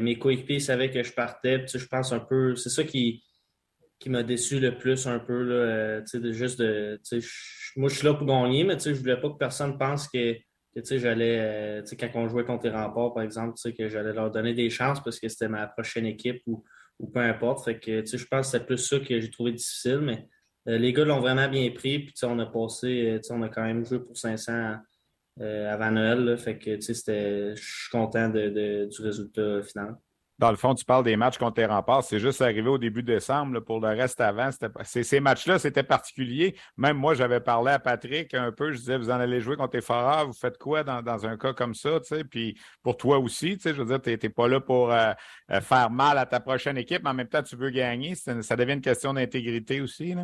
[0.00, 1.66] mes coéquipiers savaient que je partais.
[1.66, 3.22] Je pense un peu, c'est ça qui,
[3.98, 5.42] qui m'a déçu le plus un peu.
[5.42, 7.00] Là, de, juste de,
[7.76, 10.34] moi, je suis là pour gagner, mais je ne voulais pas que personne pense que,
[10.74, 14.70] que j'allais, quand on jouait contre les remparts, par exemple, que j'allais leur donner des
[14.70, 16.64] chances parce que c'était ma prochaine équipe ou,
[16.98, 17.64] ou peu importe.
[17.64, 20.26] Fait que, je pense que c'est plus ça que j'ai trouvé difficile, mais
[20.66, 22.00] les gars l'ont vraiment bien pris.
[22.00, 24.76] Puis on a passé, on a quand même joué pour 500
[25.38, 26.36] avant Noël.
[26.38, 29.96] fait que je suis content de, du résultat final.
[30.38, 32.04] Dans le fond, tu parles des matchs contre les remparts.
[32.04, 33.60] C'est juste arrivé au début décembre.
[33.60, 34.50] Pour le reste, avant,
[34.84, 36.54] ces matchs-là, c'était particulier.
[36.76, 38.72] Même moi, j'avais parlé à Patrick un peu.
[38.72, 40.26] Je disais, vous en allez jouer contre les Foreurs.
[40.26, 42.00] Vous faites quoi dans, un cas comme ça?
[42.30, 45.12] Puis pour toi aussi, je veux dire, tu n'es pas là pour euh,
[45.50, 48.14] euh, faire mal à ta prochaine équipe, mais en même temps, tu veux gagner.
[48.14, 50.14] Ça devient une question d'intégrité aussi.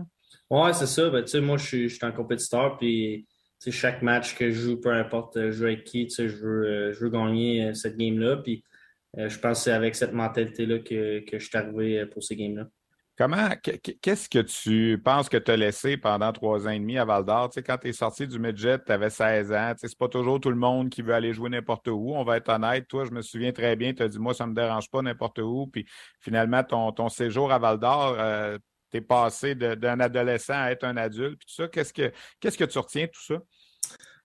[0.50, 1.08] Oui, c'est ça.
[1.08, 2.76] Ben, moi, je suis, un compétiteur.
[2.76, 3.26] Puis
[3.70, 7.00] chaque match que je joue, peu importe je joue avec qui, je veux, euh, je
[7.00, 8.36] veux gagner cette game-là.
[8.36, 8.71] Puis euh,
[9.16, 12.36] je pense que c'est avec cette mentalité-là que, que, je suis arrivé euh, pour ces
[12.36, 12.66] games-là.
[13.14, 17.04] Comment, qu'est-ce que tu penses que tu as laissé pendant trois ans et demi à
[17.04, 17.50] Val d'Or?
[17.50, 19.72] Tu sais, quand tu es sorti du midget, tu avais 16 ans.
[19.74, 22.14] Tu sais, c'est pas toujours tout le monde qui veut aller jouer n'importe où.
[22.14, 22.88] On va être honnête.
[22.88, 25.02] Toi, je me souviens très bien, tu as dit, moi, ça ne me dérange pas
[25.02, 25.66] n'importe où.
[25.66, 25.86] Puis
[26.20, 28.56] finalement, ton, ton séjour à Val d'Or, euh,
[28.90, 31.38] tu es passé d'un adolescent à être un adulte.
[31.38, 33.34] Puis tout ça, qu'est-ce que, qu'est-ce que tu retiens tout ça?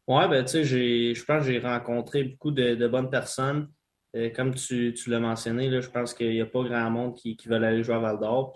[0.07, 3.67] Oui, ben, tu sais, je pense que j'ai rencontré beaucoup de, de bonnes personnes.
[4.15, 7.35] Euh, comme tu, l'as mentionné, là, je pense qu'il n'y a pas grand monde qui,
[7.35, 8.55] qui veut aller jouer à Val d'Or.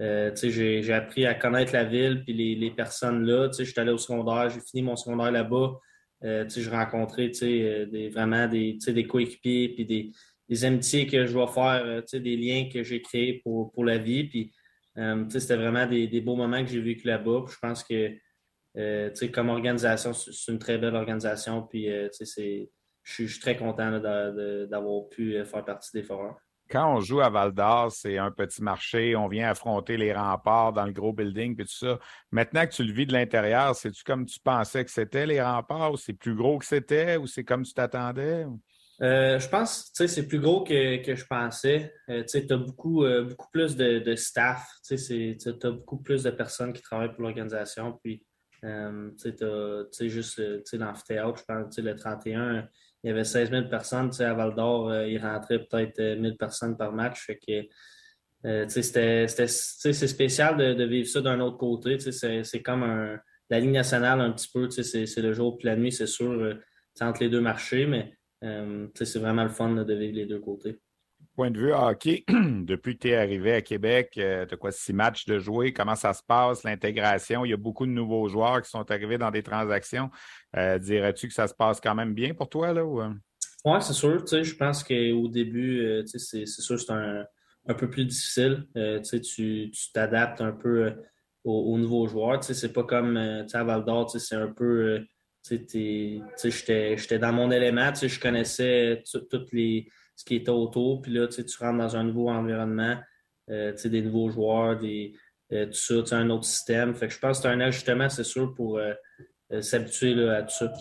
[0.00, 3.50] Euh, j'ai appris à connaître la ville puis les, personnes là.
[3.56, 5.78] Je suis allé au secondaire, j'ai fini mon secondaire là-bas.
[6.24, 10.12] Euh, j'ai rencontré des, vraiment des, des coéquipiers puis des,
[10.48, 14.52] des, amitiés que je vais faire, des liens que j'ai créés pour, pour la vie.
[15.28, 17.44] C'était vraiment des, des, beaux moments que j'ai vécu là-bas.
[17.50, 21.62] Je pense que comme organisation, c'est une très belle organisation.
[21.62, 21.88] Puis,
[23.04, 26.36] je suis très content d'avoir pu euh, faire partie des foreurs.
[26.70, 30.72] Quand on joue à Val d'Or, c'est un petit marché, on vient affronter les remparts
[30.72, 31.98] dans le gros building puis tout ça.
[32.32, 35.92] Maintenant que tu le vis de l'intérieur, c'est-tu comme tu pensais que c'était les remparts
[35.92, 38.46] ou c'est plus gros que c'était ou c'est comme tu t'attendais?
[39.02, 41.92] Euh, je pense que c'est plus gros que, je pensais.
[42.08, 44.66] Euh, tu as beaucoup, beaucoup plus de, staff.
[44.88, 48.00] Tu as beaucoup plus de personnes qui travaillent pour l'organisation.
[48.02, 48.24] Puis,
[48.62, 50.40] tu as juste
[50.72, 52.66] l'amphithéâtre, je pense, le 31
[53.04, 54.10] il y avait 16 000 personnes.
[54.18, 57.26] à Val d'Or, euh, il rentrait peut-être 1 euh, 000 personnes par match.
[57.26, 57.68] Fait que,
[58.46, 61.98] euh, c'est spécial de, vivre ça d'un autre côté.
[62.00, 63.18] C'est comme un,
[63.50, 64.70] la Ligue nationale un petit peu.
[64.70, 66.58] C'est le jour et la nuit, c'est sûr,
[67.00, 68.16] entre les deux marchés, mais
[68.94, 70.78] c'est vraiment le fun de vivre les deux côtés.
[71.34, 74.92] Point de vue hockey, depuis que tu es arrivé à Québec, tu as quoi, six
[74.92, 75.72] matchs de jouer?
[75.72, 77.44] Comment ça se passe, l'intégration?
[77.44, 80.10] Il y a beaucoup de nouveaux joueurs qui sont arrivés dans des transactions.
[80.56, 82.72] Euh, dirais-tu que ça se passe quand même bien pour toi?
[82.72, 83.00] Là, ou...
[83.00, 83.10] Euh?
[83.64, 84.24] Oui, c'est sûr.
[84.24, 87.24] Je pense qu'au début, euh, c'est sûr c'est un,
[87.66, 88.68] un, peu plus difficile.
[89.02, 90.92] tu t'adaptes un peu
[91.42, 92.44] aux, nouveaux joueurs.
[92.44, 95.04] C'est pas comme à Val d'Or, c'est un peu.
[95.50, 101.02] J'étais dans mon élément, je connaissais toutes les, ce qui était autour.
[101.02, 102.96] Puis là, tu rentres dans un nouveau environnement,
[103.48, 105.14] des nouveaux joueurs, des,
[105.50, 106.94] tout ça, un autre système.
[106.94, 110.54] Fait que je pense que c'est un ajustement, c'est sûr, pour euh, s'habituer à tout
[110.54, 110.72] ça.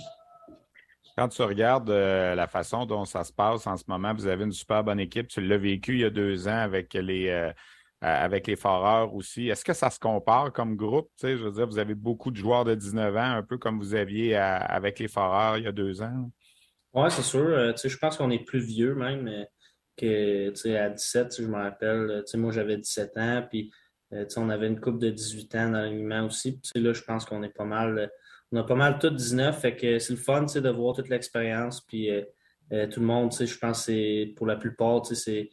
[1.17, 4.45] Quand tu regardes euh, la façon dont ça se passe en ce moment, vous avez
[4.45, 5.27] une super bonne équipe.
[5.27, 7.51] Tu l'as vécu il y a deux ans avec les, euh,
[8.01, 9.49] avec les Foreurs aussi.
[9.49, 11.11] Est-ce que ça se compare comme groupe?
[11.21, 13.93] je veux dire, vous avez beaucoup de joueurs de 19 ans, un peu comme vous
[13.93, 16.31] aviez avec les Foreurs il y a deux ans.
[16.93, 17.73] Oui, c'est sûr.
[17.75, 19.45] je pense qu'on est plus vieux même
[19.97, 22.23] que à 17, je me rappelle.
[22.35, 23.71] moi, j'avais 17 ans, puis
[24.37, 26.59] on avait une coupe de 18 ans dans l'alignement aussi.
[26.75, 28.11] là, je pense qu'on est pas mal
[28.53, 31.81] on a pas mal tout 19, fait que c'est le fun de voir toute l'expérience.
[31.81, 32.23] Puis euh,
[32.71, 35.49] euh, tout le monde, je pense que pour la plupart, c'est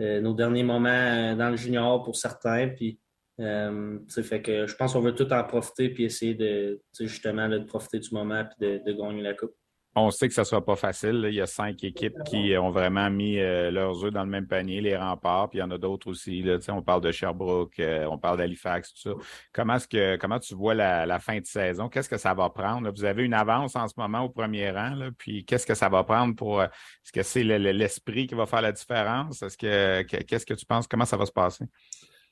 [0.00, 2.68] euh, nos derniers moments dans le junior pour certains.
[2.68, 3.00] Puis
[3.38, 7.98] fait que je pense qu'on veut tout en profiter puis essayer de justement de profiter
[7.98, 9.54] du moment et de gagner la coupe.
[9.94, 11.24] On sait que ça ne sera pas facile.
[11.28, 14.46] Il y a cinq équipes qui ont vraiment mis euh, leurs œufs dans le même
[14.46, 16.44] panier, les remparts, puis il y en a d'autres aussi.
[16.68, 19.10] On parle de Sherbrooke, euh, on parle d'Halifax, tout ça.
[19.52, 21.88] Comment tu vois la, fin de saison?
[21.88, 22.90] Qu'est-ce que ça va prendre?
[22.90, 26.04] Vous avez une avance en ce moment au premier rang, puis qu'est-ce que ça va
[26.04, 26.60] prendre pour.
[26.60, 29.42] Euh, est-ce que c'est l'esprit qui va faire la différence?
[29.42, 30.86] Est-ce que, qu'est-ce que tu penses?
[30.86, 31.64] Comment ça va se passer?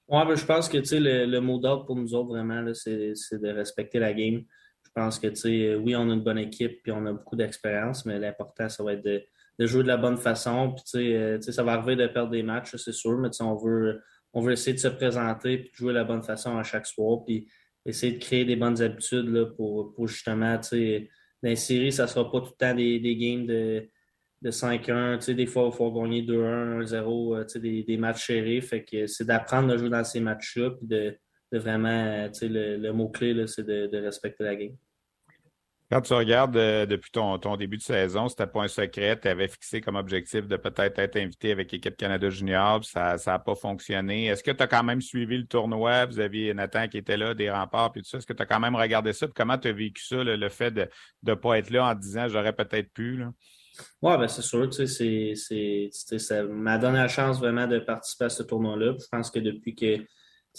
[0.09, 3.49] Oui, ben, je pense que le, le mot d'ordre pour nous autres, vraiment, c'est de
[3.49, 4.45] respecter la game.
[4.97, 7.37] Je pense que, tu sais, oui, on a une bonne équipe puis on a beaucoup
[7.37, 9.23] d'expérience, mais l'important, ça va être de,
[9.67, 10.75] jouer de la bonne façon.
[10.75, 13.57] Puis, euh, tu sais, ça va arriver de perdre des matchs, c'est sûr, mais on
[13.57, 14.01] veut,
[14.33, 16.87] on veut essayer de se présenter et de jouer de la bonne façon à chaque
[16.87, 17.25] soir.
[17.27, 17.47] Puis,
[17.85, 21.11] essayer de créer des bonnes habitudes là, pour, pour justement, tu sais,
[21.43, 23.89] dans les séries, ça ne sera pas tout le temps des, games de,
[24.41, 25.35] de 5-1.
[25.35, 28.63] Des fois, il faut gagner 2-1, 1-0, des, des matchs serrés.
[28.63, 31.19] Fait que c'est d'apprendre à jouer dans ces matchs-là, puis de,
[31.53, 34.77] de vraiment, le, le mot-clé, c'est de, de, respecter la game.
[35.90, 39.46] Quand tu regardes euh, depuis ton, début de saison, c'était pas un secret, tu avais
[39.46, 44.27] fixé comme objectif de peut-être être invité avec l'équipe Canada Junior, ça n'a pas fonctionné.
[44.27, 46.07] Est-ce que tu as quand même suivi le tournoi?
[46.07, 48.18] Vous aviez Nathan qui était là, des remparts, puis tout ça.
[48.18, 49.29] Est-ce que tu as quand même regardé ça?
[49.33, 50.88] comment tu as vécu ça, le, fait de
[51.25, 53.22] ne pas être là en disant j'aurais peut-être pu?
[54.03, 58.25] Oui, ben c'est sûr, tu sais, c'est, ça m'a donné la chance vraiment de participer
[58.25, 58.94] à ce tournoi-là.
[58.99, 59.99] Je pense que depuis que,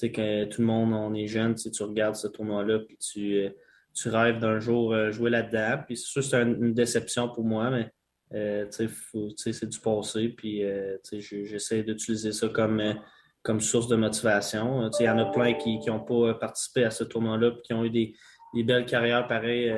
[0.07, 3.49] que tout le monde, on est jeune, tu regardes ce tournoi-là, puis tu euh,
[3.97, 5.83] tu rêves d'un jour euh, jouer là-dedans.
[5.86, 7.89] Puis c'est sûr c'est une déception pour moi, mais
[8.33, 10.29] euh, c'est du passé.
[10.29, 12.81] Puis euh, j'essaie d'utiliser ça comme,
[13.41, 14.89] comme source de motivation.
[14.99, 17.83] Il y en a plein qui n'ont pas participé à ce tournoi-là et qui ont
[17.83, 18.13] eu des,
[18.63, 19.73] belles carrières pareilles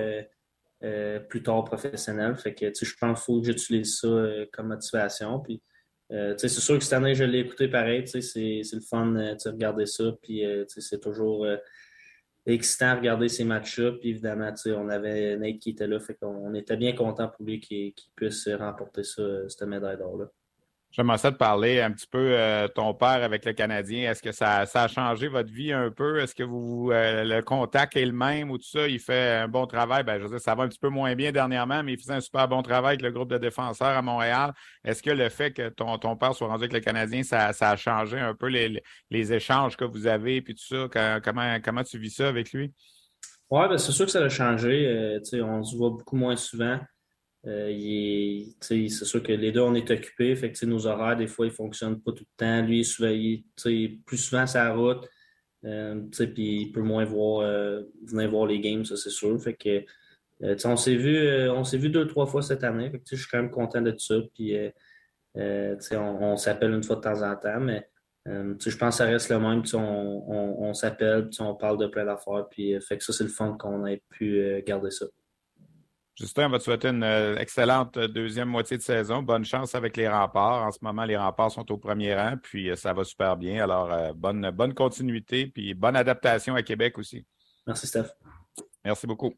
[1.30, 2.36] plus tard professionnelles.
[2.36, 4.08] Fait que je pense qu'il faut que j'utilise ça
[4.54, 5.40] comme motivation.
[5.40, 5.62] Puis
[6.10, 8.08] c'est sûr que cette année, je l'ai écouté pareil.
[8.08, 10.12] C'est le fun de regarder ça.
[10.22, 11.46] Puis c'est toujours
[12.46, 13.94] excitant à regarder ces matchs-là.
[13.94, 17.60] Puis évidemment, on avait Nate qui était là, fait qu'on était bien content pour lui
[17.60, 20.30] qu'il puisse remporter ça, cette médaille d'or-là.
[20.92, 24.10] J'aimerais ça te parler un petit peu euh, ton père avec le Canadien.
[24.10, 26.20] Est-ce que ça, a changé votre vie un peu?
[26.20, 28.88] Est-ce que vous euh, le contact est le même ou tout ça?
[28.88, 30.04] Il fait un bon travail.
[30.04, 32.16] Ben, je veux dire, ça va un petit peu moins bien dernièrement, mais il faisait
[32.16, 34.52] un super bon travail avec le groupe de défenseurs à Montréal.
[34.84, 37.76] Est-ce que le fait que ton, ton père soit rendu avec le Canadien, ça, a
[37.76, 38.82] changé un peu les,
[39.34, 41.20] échanges que vous avez puis tout ça?
[41.24, 42.74] Comment, comment tu vis ça avec lui?
[43.52, 44.88] Oui, ben, c'est sûr que ça a changé.
[44.88, 46.80] Euh, on se voit beaucoup moins souvent.
[47.48, 50.36] Euh, c'est sûr que les deux, on est occupés.
[50.36, 52.66] Fait que, nos horaires, des fois, ils ne fonctionnent pas tout le temps.
[52.66, 55.08] Lui, il, est plus souvent sa route.
[55.66, 59.42] Euh, puis il peut moins voir, euh, venir voir les games, ça c'est sûr.
[59.42, 59.84] Fait que,
[60.66, 62.92] on s'est vu, on s'est vu deux, trois fois cette année.
[63.10, 64.16] Je suis quand même content de ça.
[64.34, 64.56] Puis,
[65.36, 67.90] on, on s'appelle une fois de temps en temps, mais
[68.26, 69.64] je pense que ça reste le même.
[69.74, 72.48] On, on, on s'appelle, on parle de plein d'affaires.
[72.50, 75.06] Puis, ça, c'est le fun qu'on ait pu garder ça.
[76.20, 79.24] Justin, on va te souhaiter une euh, excellente euh, deuxième moitié de saison?
[79.24, 80.68] Bonne chance avec les remparts.
[80.68, 83.64] En ce moment, les remparts sont au premier rang, puis euh, ça va super bien.
[83.64, 87.26] Alors, bonne, bonne continuité, puis bonne adaptation à Québec aussi.
[87.66, 88.10] Merci, Steph.
[88.84, 89.34] Merci beaucoup.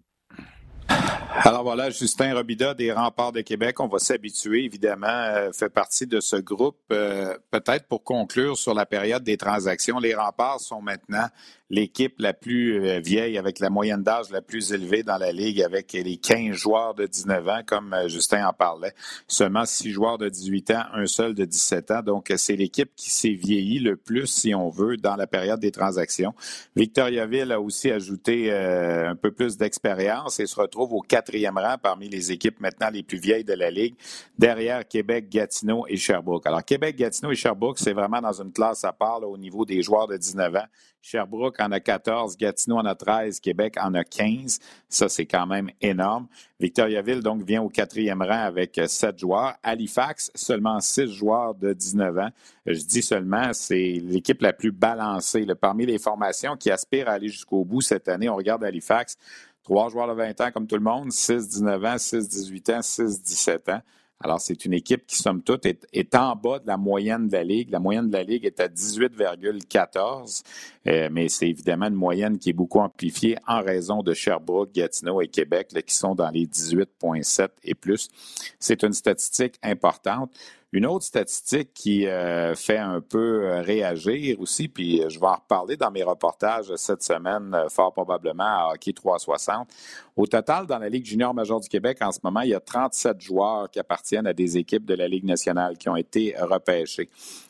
[1.44, 6.06] Alors voilà, Justin Robida des Remparts de Québec, on va s'habituer, évidemment, euh, fait partie
[6.06, 6.78] de ce groupe.
[6.92, 11.28] Euh, peut-être pour conclure sur la période des transactions, les Remparts sont maintenant
[11.72, 15.64] l'équipe la plus euh, vieille avec la moyenne d'âge la plus élevée dans la Ligue
[15.64, 18.94] avec les 15 joueurs de 19 ans, comme Justin en parlait.
[19.28, 22.02] Seulement 6 joueurs de 18 ans, un seul de 17 ans.
[22.04, 25.72] Donc, c'est l'équipe qui s'est vieillie le plus, si on veut, dans la période des
[25.72, 26.36] transactions.
[26.76, 32.10] Victoriaville a aussi ajouté un peu plus d'expérience et se retrouve au quatrième rang parmi
[32.10, 33.96] les équipes maintenant les plus vieilles de la Ligue,
[34.38, 36.46] derrière Québec, Gatineau et Sherbrooke.
[36.48, 39.82] Alors, Québec, Gatineau et Sherbrooke, c'est vraiment dans une classe à part au niveau des
[39.82, 40.66] joueurs de 19 ans.
[41.02, 44.60] Sherbrooke en a 14, Gatineau en a 13, Québec en a 15.
[44.88, 46.28] Ça, c'est quand même énorme.
[46.60, 49.56] Victoriaville, donc, vient au quatrième rang avec sept joueurs.
[49.64, 52.30] Halifax, seulement six joueurs de 19 ans.
[52.68, 55.46] Je dis seulement, c'est l'équipe la plus balancée.
[55.60, 59.18] Parmi les formations qui aspirent à aller jusqu'au bout cette année, on regarde Halifax.
[59.64, 62.82] Trois joueurs de 20 ans comme tout le monde, 6, 19 ans, 6, 18 ans,
[62.82, 63.82] 6, 17 ans.
[64.24, 67.44] Alors, c'est une équipe qui, somme toute, est, en bas de la moyenne de la
[67.44, 67.72] Ligue.
[67.72, 70.44] La moyenne de la Ligue est à 18,14,
[70.88, 75.22] euh, mais c'est évidemment une moyenne qui est beaucoup amplifiée en raison de Sherbrooke, Gatineau
[75.22, 78.10] et Québec, qui sont dans les 18,7 et plus.
[78.60, 80.32] C'est une statistique importante.
[80.74, 85.36] Une autre statistique qui euh, fait un peu euh, réagir aussi, puis je vais en
[85.36, 89.68] reparler dans mes reportages cette semaine, euh, fort probablement à Hockey 360.
[90.16, 92.62] Au total, dans la Ligue junior majeure du Québec, en ce moment, il y a
[92.62, 97.10] 37 joueurs qui appartiennent à des équipes de la Ligue nationale qui ont été repêchés.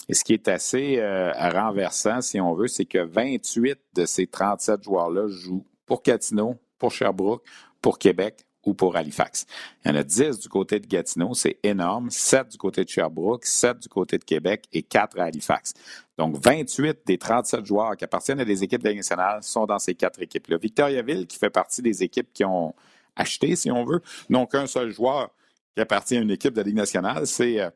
[0.10, 1.00] Et ce qui est assez
[1.38, 6.92] renversant, si on veut, c'est que 28 de ces 37 joueurs-là jouent pour Gatineau, pour
[6.92, 7.44] Sherbrooke,
[7.82, 9.46] pour Québec, ou pour Halifax.
[9.84, 12.90] Il y en a 10 du côté de Gatineau, c'est énorme, 7 du côté de
[12.90, 15.74] Sherbrooke, 7 du côté de Québec et 4 à Halifax.
[16.18, 19.96] Donc, 28 des 37 joueurs qui appartiennent à des équipes de nationale sont dans ces
[19.96, 20.58] quatre équipes-là.
[20.58, 22.76] Victoriaville, qui fait partie des équipes qui ont
[23.16, 25.32] acheté, si on veut, n'ont qu'un seul joueur
[25.76, 27.70] qui appartient à une équipe de la Ligue nationale, c'est euh,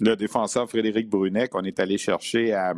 [0.00, 2.74] le défenseur Frédéric Brunet qu'on est allé chercher à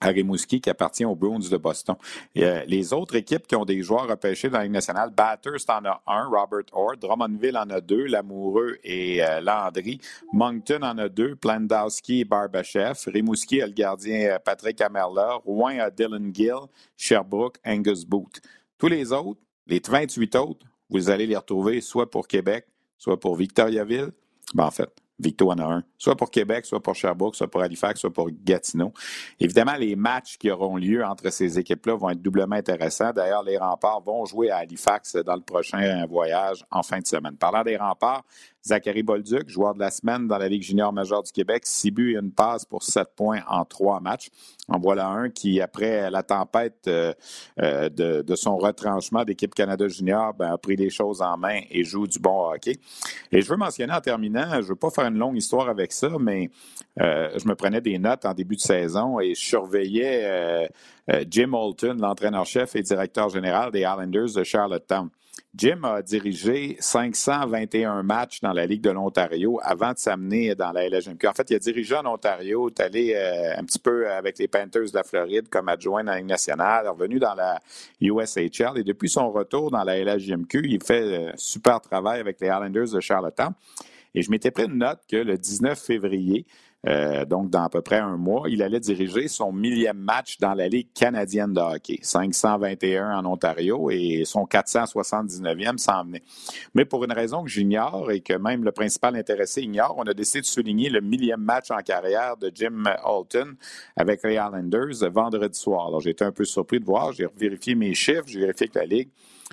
[0.00, 1.96] à Rimouski qui appartient aux Bruins de Boston.
[2.36, 5.84] Euh, les autres équipes qui ont des joueurs repêchés dans la Ligue nationale, Bathurst en
[5.84, 10.00] a un, Robert Orr, Drummondville en a deux, Lamoureux et euh, Landry,
[10.32, 15.78] Moncton en a deux, Plandowski et Barbachev, Rimouski a le gardien euh, Patrick Amerla, Rouen
[15.78, 18.40] a Dylan Gill, Sherbrooke, Angus Booth.
[18.78, 23.36] Tous les autres, les 28 autres, vous allez les retrouver soit pour Québec, soit pour
[23.36, 24.10] Victoriaville.
[24.54, 27.60] Ben, en fait, Victo en a un, soit pour Québec, soit pour Sherbrooke, soit pour
[27.60, 28.92] Halifax, soit pour Gatineau.
[29.40, 33.12] Évidemment, les matchs qui auront lieu entre ces équipes-là vont être doublement intéressants.
[33.12, 37.36] D'ailleurs, les remparts vont jouer à Halifax dans le prochain voyage en fin de semaine.
[37.36, 38.24] Parlant des remparts,
[38.68, 42.18] Zachary Bolduc, joueur de la semaine dans la Ligue junior majeure du Québec, 6 buts
[42.20, 44.28] une passe pour 7 points en trois matchs.
[44.68, 47.14] En voilà un qui, après la tempête euh,
[47.62, 51.82] euh, de, son retranchement d'équipe Canada junior, ben, a pris les choses en main et
[51.82, 52.76] joue du bon hockey.
[53.32, 55.90] Et je veux mentionner en terminant, je ne veux pas faire une longue histoire avec
[55.92, 56.50] ça, mais
[57.00, 60.68] euh, je me prenais des notes en début de saison et je surveillais
[61.30, 65.08] Jim Holton, l'entraîneur-chef et directeur général des Islanders de Charlottetown.
[65.54, 70.88] Jim a dirigé 521 matchs dans la Ligue de l'Ontario avant de s'amener dans la
[70.88, 71.26] LHMQ.
[71.26, 74.48] En fait, il a dirigé en Ontario, est allé euh, un petit peu avec les
[74.48, 77.60] Panthers de la Floride comme adjoint dans la Ligue nationale, est revenu dans la
[78.00, 82.48] USHL et depuis son retour dans la LHMQ, il fait un super travail avec les
[82.48, 83.52] Islanders de Charlottetown.
[84.14, 86.46] Et je m'étais pris une note que le 19 février,
[86.88, 90.54] euh, donc, dans à peu près un mois, il allait diriger son millième match dans
[90.54, 91.98] la Ligue canadienne de hockey.
[92.00, 96.22] 521 en Ontario et son 479e s'en venait.
[96.74, 100.14] Mais pour une raison que j'ignore et que même le principal intéressé ignore, on a
[100.14, 103.54] décidé de souligner le millième match en carrière de Jim Holton
[103.96, 105.88] avec les Islanders vendredi soir.
[105.88, 107.12] Alors, j'ai été un peu surpris de voir.
[107.12, 109.08] J'ai vérifié mes chiffres, j'ai vérifié que la Ligue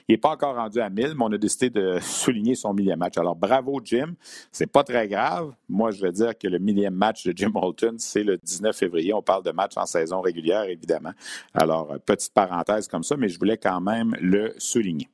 [0.07, 2.99] il n'est pas encore rendu à 1000, mais on a décidé de souligner son millième
[2.99, 3.17] match.
[3.17, 4.13] Alors, bravo, Jim.
[4.51, 5.53] C'est pas très grave.
[5.69, 9.13] Moi, je veux dire que le millième match de Jim Holton, c'est le 19 février.
[9.13, 11.11] On parle de match en saison régulière, évidemment.
[11.53, 15.07] Alors, petite parenthèse comme ça, mais je voulais quand même le souligner.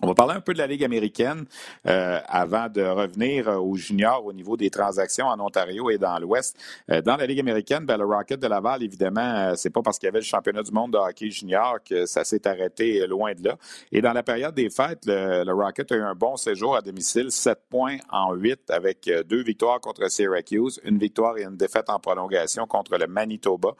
[0.00, 1.44] On va parler un peu de la Ligue américaine
[1.88, 6.16] euh, avant de revenir euh, aux juniors au niveau des transactions en Ontario et dans
[6.20, 6.56] l'Ouest.
[6.88, 10.06] Euh, dans la Ligue américaine, ben, le Rocket de Laval, évidemment, c'est pas parce qu'il
[10.06, 13.48] y avait le championnat du monde de hockey junior que ça s'est arrêté loin de
[13.48, 13.56] là.
[13.90, 17.32] Et dans la période des fêtes, le, Rocket a eu un bon séjour à domicile,
[17.32, 21.98] 7 points en 8 avec deux victoires contre Syracuse, une victoire et une défaite en
[21.98, 23.70] prolongation contre le Manitoba.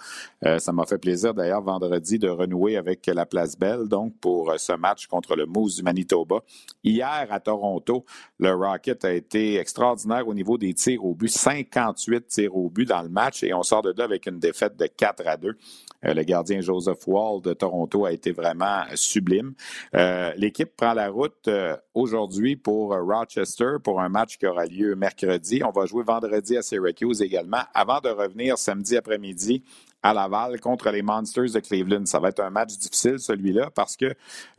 [0.59, 4.73] ça m'a fait plaisir d'ailleurs vendredi de renouer avec la Place Belle, donc pour ce
[4.73, 6.08] match contre le Moose du Manitoba
[6.85, 8.05] Hier, à Toronto,
[8.39, 11.29] le Rocket a été extraordinaire au niveau des tirs au but.
[11.29, 14.77] 58 tirs au but dans le match et on sort de là avec une défaite
[14.77, 15.57] de 4 à 2.
[16.05, 19.55] Euh, le gardien Joseph Wall de Toronto a été vraiment sublime.
[19.95, 24.95] Euh, l'équipe prend la route euh, aujourd'hui pour Rochester pour un match qui aura lieu
[24.95, 25.63] mercredi.
[25.65, 29.65] On va jouer vendredi à Syracuse également avant de revenir samedi après-midi
[30.03, 32.07] à Laval contre les Monsters de Cleveland.
[32.07, 34.07] Ça va être un match difficile, celui-là, parce que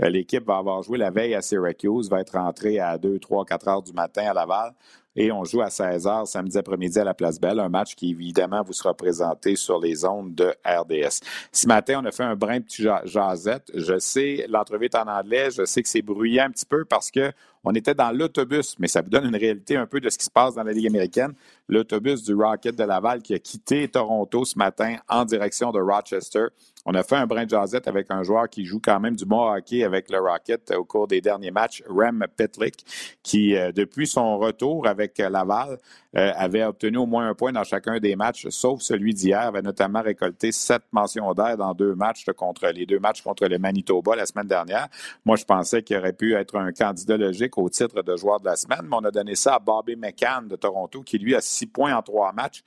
[0.01, 3.45] euh, l'équipe va avoir joué la veille à Syracuse, va être rentrée à 2, 3,
[3.45, 4.73] 4 heures du matin à Laval.
[5.21, 8.11] Et on joue à 16 h samedi après-midi à la Place Belle, un match qui
[8.11, 11.19] évidemment vous sera présenté sur les ondes de RDS.
[11.51, 13.69] Ce matin, on a fait un brin petit jasette.
[13.75, 17.11] Je sais, l'entrevue est en anglais, je sais que c'est bruyant un petit peu parce
[17.11, 17.33] que
[17.65, 20.23] on était dans l'autobus, mais ça vous donne une réalité un peu de ce qui
[20.23, 21.33] se passe dans la Ligue américaine.
[21.67, 26.45] L'autobus du Rocket de Laval qui a quitté Toronto ce matin en direction de Rochester.
[26.91, 29.47] On a fait un brin de avec un joueur qui joue quand même du bon
[29.47, 32.83] hockey avec le Rocket au cours des derniers matchs, Rem Pitlick,
[33.21, 35.77] qui, euh, depuis son retour avec Laval,
[36.17, 39.61] euh, avait obtenu au moins un point dans chacun des matchs, sauf celui d'hier, avait
[39.61, 44.15] notamment récolté sept mentions d'air dans deux matchs contre les deux matchs contre le Manitoba
[44.15, 44.87] la semaine dernière.
[45.25, 48.45] Moi, je pensais qu'il aurait pu être un candidat logique au titre de joueur de
[48.45, 51.41] la semaine, mais on a donné ça à Bobby McCann de Toronto, qui lui a
[51.41, 52.63] six points en trois matchs.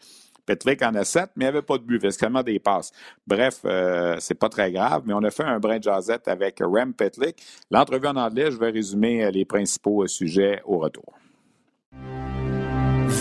[0.47, 2.93] Petrick en a sept, mais il avait pas de but, seulement des passes.
[3.27, 6.59] Bref, euh, c'est pas très grave, mais on a fait un brin de jasette avec
[6.61, 7.43] Rem Petlick.
[7.71, 11.22] L'entrevue en anglais, je vais résumer les principaux sujets au retour.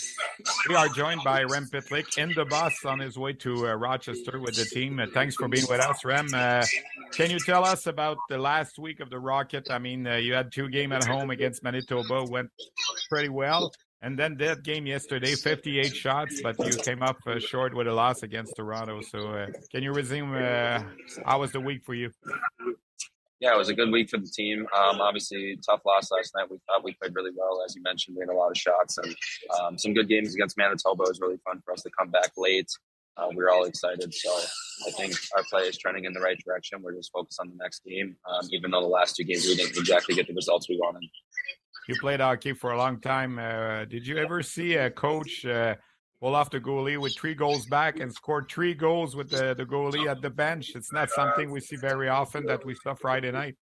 [0.68, 4.38] We are joined by Rem Pitlick in the bus on his way to uh, Rochester
[4.38, 4.98] with the team.
[4.98, 6.28] Uh, thanks for being with us, Rem.
[6.32, 6.64] Uh,
[7.12, 9.70] can you tell us about the last week of the Rocket?
[9.70, 12.50] I mean, uh, you had two games at home against Manitoba, went
[13.08, 13.72] pretty well.
[14.02, 17.92] And then that game yesterday, 58 shots, but you came up uh, short with a
[17.92, 19.00] loss against Toronto.
[19.00, 20.32] So, uh, can you resume?
[21.24, 22.10] how was the week for you?
[23.42, 24.60] Yeah, it was a good week for the team.
[24.72, 26.48] Um, obviously, tough loss last night.
[26.48, 28.16] We thought we played really well, as you mentioned.
[28.16, 29.16] We had a lot of shots and
[29.58, 31.02] um, some good games against Manitoba.
[31.02, 32.70] It was really fun for us to come back late.
[33.16, 34.14] Uh, we were all excited.
[34.14, 34.30] So
[34.86, 36.82] I think our play is trending in the right direction.
[36.82, 39.56] We're just focused on the next game, um, even though the last two games we
[39.56, 41.02] didn't exactly get the results we wanted.
[41.88, 43.40] you played hockey for a long time.
[43.40, 45.74] Uh, did you ever see a coach uh,
[46.22, 49.66] pull off the goalie with three goals back and score three goals with the, the
[49.66, 50.70] goalie at the bench?
[50.76, 53.56] It's not something we see very often that we saw Friday night.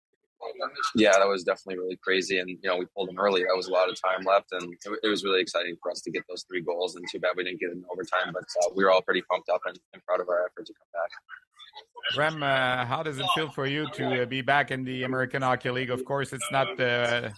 [0.96, 3.42] Yeah, that was definitely really crazy, and you know we pulled them early.
[3.42, 6.02] That was a lot of time left, and it, it was really exciting for us
[6.02, 6.96] to get those three goals.
[6.96, 9.22] And too bad we didn't get it in overtime, but uh, we were all pretty
[9.30, 12.18] pumped up and, and, proud of our effort to come back.
[12.18, 15.42] Rem, uh, how does it feel for you to uh, be back in the American
[15.42, 15.92] Hockey League?
[15.92, 17.34] Of course, it's not the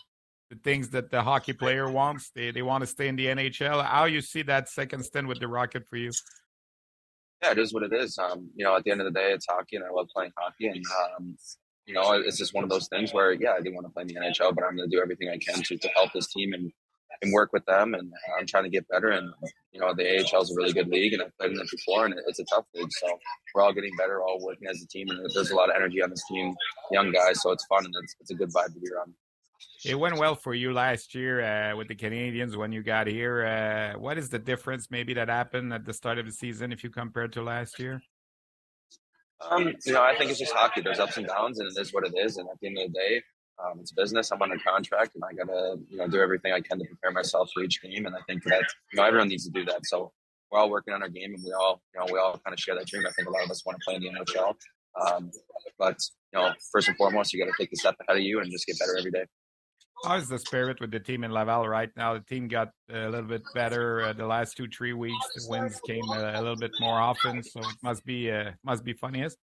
[0.52, 2.30] the things that the hockey player wants.
[2.36, 3.84] They they want to stay in the NHL.
[3.84, 6.12] How you see that second stint with the Rocket for you?
[7.41, 8.18] Yeah, it is what it is.
[8.20, 10.32] Um, you know, at the end of the day, it's hockey, and I love playing
[10.38, 10.68] hockey.
[10.68, 10.84] And
[11.18, 11.38] um,
[11.86, 14.02] you know, it's just one of those things where, yeah, I do want to play
[14.04, 16.28] in the NHL, but I'm going to do everything I can to, to help this
[16.28, 16.72] team and
[17.22, 17.93] and work with them.
[17.93, 19.10] And I'm trying to get better.
[19.10, 19.32] And
[19.72, 22.06] you know, the AHL is a really good league, and I've played in it before,
[22.06, 22.91] and it's a tough league.
[22.91, 23.08] So
[23.56, 26.04] we're all getting better, all working as a team, and there's a lot of energy
[26.04, 26.54] on this team,
[26.91, 27.41] young guys.
[27.41, 29.14] So it's fun, and it's, it's a good vibe to be around.
[29.84, 33.45] It went well for you last year uh, with the Canadians when you got here.
[33.45, 36.84] Uh, what is the difference maybe that happened at the start of the season if
[36.84, 38.01] you compare to last year?
[39.49, 40.82] Um, you know, I think it's just hockey.
[40.82, 42.38] There's ups and downs, and it is what it is.
[42.38, 43.23] And at the end of the day,
[43.63, 44.32] um, it's business.
[44.32, 47.49] I'm under contract, and I gotta, you know, do everything I can to prepare myself
[47.53, 48.05] for each game.
[48.05, 49.86] And I think that you know everyone needs to do that.
[49.86, 50.11] So
[50.51, 52.59] we're all working on our game, and we all, you know, we all kind of
[52.59, 53.03] share that dream.
[53.07, 54.55] I think a lot of us want to play in the NHL.
[54.99, 55.32] Um,
[55.79, 55.97] but
[56.34, 58.51] you know, first and foremost, you got to take the step ahead of you and
[58.51, 59.25] just get better every day.
[60.04, 62.16] How's the spirit with the team in Laval right now?
[62.16, 65.28] The team got a little bit better uh, the last two three weeks.
[65.36, 68.84] The wins came a, a, little bit more often, so it must be uh, must
[68.84, 69.38] be funniest.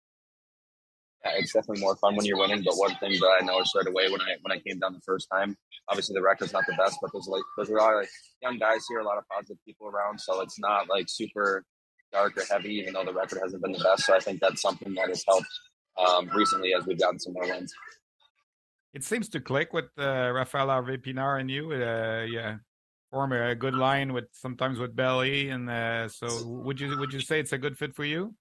[1.24, 2.62] Yeah, it's definitely more fun when you're winning.
[2.64, 5.00] But one thing that I noticed right away when I when I came down the
[5.00, 8.00] first time, obviously the record's not the best, but there's like there's a lot of
[8.00, 11.64] like young guys here, a lot of positive people around, so it's not like super
[12.12, 14.06] dark or heavy, even though the record hasn't been the best.
[14.06, 15.48] So I think that's something that has helped
[15.98, 17.74] um, recently as we've gotten some more wins
[18.96, 21.70] it seems to click with uh, Rafael Harvey Pinard and you.
[21.70, 22.56] Uh, yeah,
[23.10, 27.20] form a good line with sometimes with Belly, and uh, so would you would you
[27.20, 28.34] say it's a good fit for you?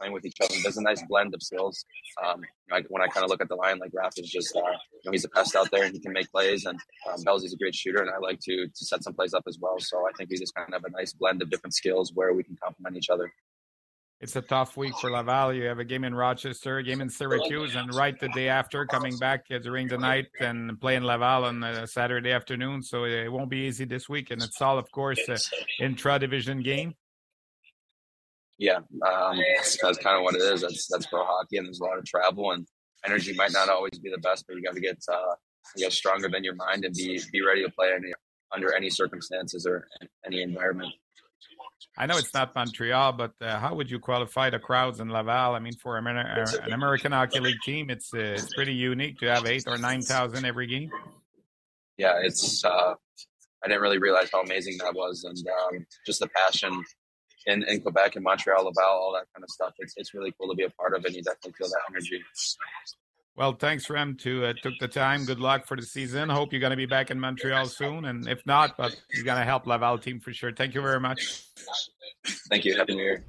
[0.00, 1.84] Playing with each other, there's a nice blend of skills.
[2.24, 2.40] Um,
[2.70, 5.00] like when I kind of look at the line, like Raf is just, uh, you
[5.06, 6.78] know, he's a pest out there and he can make plays, and
[7.10, 9.58] um, Bellsy's a great shooter, and I like to to set some plays up as
[9.60, 9.78] well.
[9.78, 12.32] So I think we just kind of have a nice blend of different skills where
[12.32, 13.30] we can complement each other
[14.20, 15.52] it's a tough week for Laval.
[15.52, 18.86] You have a game in Rochester, a game in Syracuse, and right the day after,
[18.86, 22.82] coming back during the night and playing Laval on a Saturday afternoon.
[22.82, 25.20] So it won't be easy this week, and it's all, of course,
[25.78, 26.94] intra-division game.
[28.58, 30.62] Yeah, um, that's, that's kind of what it is.
[30.62, 32.66] That's that's pro hockey, and there's a lot of travel, and
[33.04, 35.34] energy might not always be the best, but you got to get uh,
[35.76, 38.12] get stronger than your mind and be be ready to play any,
[38.54, 39.86] under any circumstances or
[40.24, 40.90] any environment.
[41.98, 45.54] I know it's not Montreal, but uh, how would you qualify the crowds in Laval?
[45.54, 46.06] I mean, for an
[46.72, 50.44] American Hockey League team, it's uh, it's pretty unique to have eight or nine thousand
[50.44, 50.90] every game.
[51.96, 52.64] Yeah, it's.
[52.64, 52.94] Uh,
[53.64, 56.84] I didn't really realize how amazing that was, and um, just the passion
[57.46, 59.72] in, in Quebec and Montreal, Laval, all that kind of stuff.
[59.78, 62.22] It's it's really cool to be a part of, and you definitely feel that energy.
[63.36, 65.26] Well, thanks, Rem, to uh, took the time.
[65.26, 66.30] Good luck for the season.
[66.30, 69.36] Hope you're going to be back in Montreal soon, and if not, but you're going
[69.36, 70.52] to help Laval team for sure.
[70.52, 71.44] Thank you very much.
[72.48, 72.74] Thank you.
[72.76, 73.22] Happy New Year.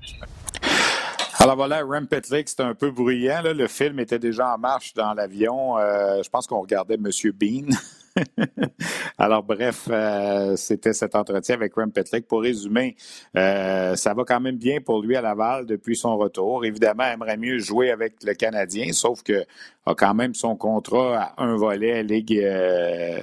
[1.40, 3.42] Alors voilà, Rem Petlick, c'était un peu bruyant.
[3.42, 3.54] Là.
[3.54, 5.78] Le film était déjà en marche dans l'avion.
[5.78, 7.68] Euh, je pense qu'on regardait Monsieur Bean.
[9.18, 12.28] Alors, bref, euh, c'était cet entretien avec Rem Petlick.
[12.28, 12.96] Pour résumer,
[13.36, 16.66] euh, ça va quand même bien pour lui à Laval depuis son retour.
[16.66, 19.46] Évidemment, il aimerait mieux jouer avec le Canadien, sauf que
[19.86, 23.22] a quand même son contrat à un volet Ligue, euh,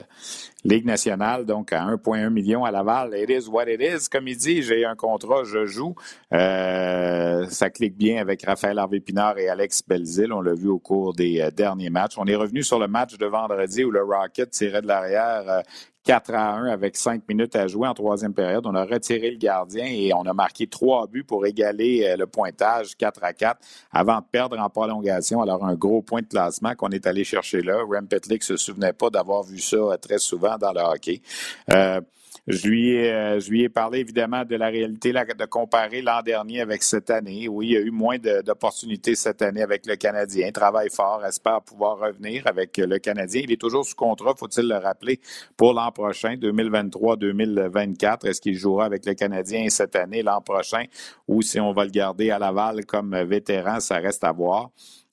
[0.67, 3.15] Ligue nationale, donc à 1,1 million à Laval.
[3.15, 4.09] It is what it is.
[4.09, 5.95] Comme il dit, j'ai un contrat, je joue.
[6.33, 10.33] Euh, ça clique bien avec Raphaël Harvey-Pinard et Alex Belzil.
[10.33, 12.15] On l'a vu au cours des euh, derniers matchs.
[12.17, 15.63] On est revenu sur le match de vendredi où le Rocket tirait de l'arrière
[16.05, 18.67] 4 à 1 avec 5 minutes à jouer en troisième période.
[18.67, 22.27] On a retiré le gardien et on a marqué trois buts pour égaler euh, le
[22.27, 23.59] pointage 4 à 4
[23.91, 25.41] avant de perdre en prolongation.
[25.41, 27.79] Alors, un gros point de classement qu'on est allé chercher là.
[27.89, 31.23] Rem Petlick se souvenait pas d'avoir vu ça euh, très souvent dans le hockey.
[31.71, 32.01] Euh,
[32.47, 36.21] je lui, ai, euh, je lui ai parlé évidemment de la réalité, de comparer l'an
[36.21, 37.49] dernier avec cette année.
[37.49, 40.49] Oui, il y a eu moins d'opportunités cette année avec le Canadien.
[40.49, 43.43] Il travaille fort, espère pouvoir revenir avec le Canadien.
[43.45, 45.21] Il est toujours sous contrat, faut-il le rappeler,
[45.57, 48.27] pour l'an prochain, 2023-2024.
[48.27, 50.85] Est-ce qu'il jouera avec le Canadien cette année, l'an prochain,
[51.27, 54.71] ou si on va le garder à Laval comme vétéran, ça reste à voir.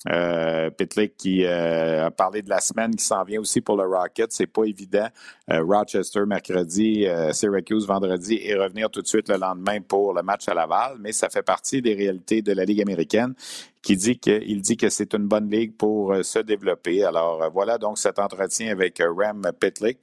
[0.10, 3.84] Euh, Pitlick qui euh, a parlé de la semaine qui s'en vient aussi pour le
[3.84, 4.32] Rocket.
[4.32, 5.08] C'est pas évident.
[5.52, 10.24] Euh, Rochester mercredi, euh, Syracuse vendredi et revenir tout de suite le lendemain pour le
[10.24, 10.98] match à Laval.
[11.00, 13.34] Mais ça fait partie des réalités de la Ligue américaine
[13.82, 17.04] qui dit qu'il dit que c'est une bonne ligue pour se développer.
[17.04, 20.00] Alors voilà donc cet entretien avec Rem Pitlick.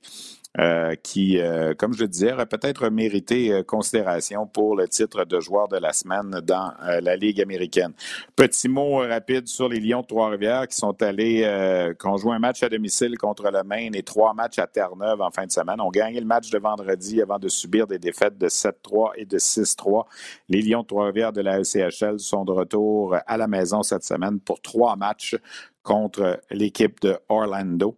[0.59, 5.25] Euh, qui, euh, comme je le disais, aurait peut-être mérité euh, considération pour le titre
[5.25, 7.93] de joueur de la semaine dans la Ligue américaine.
[8.35, 12.39] Petit mot rapide sur les Lions de Trois-Rivières qui sont allés, qui ont joué un
[12.39, 15.81] match à domicile contre le Maine et trois matchs à Terre-Neuve en fin de semaine.
[15.81, 19.39] ont gagné le match de vendredi avant de subir des défaites de 7-3 et de
[19.39, 20.07] 6-3.
[20.49, 24.41] Les Lions de Trois-Rivières de la ECHL sont de retour à la maison cette semaine
[24.41, 25.37] pour trois matchs
[25.83, 27.97] contre l'équipe de Orlando.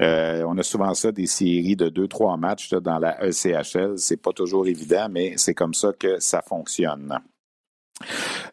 [0.00, 3.98] Euh, on a souvent ça, des séries de deux, trois matchs dans la ECHL.
[3.98, 7.18] C'est pas toujours évident, mais c'est comme ça que ça fonctionne.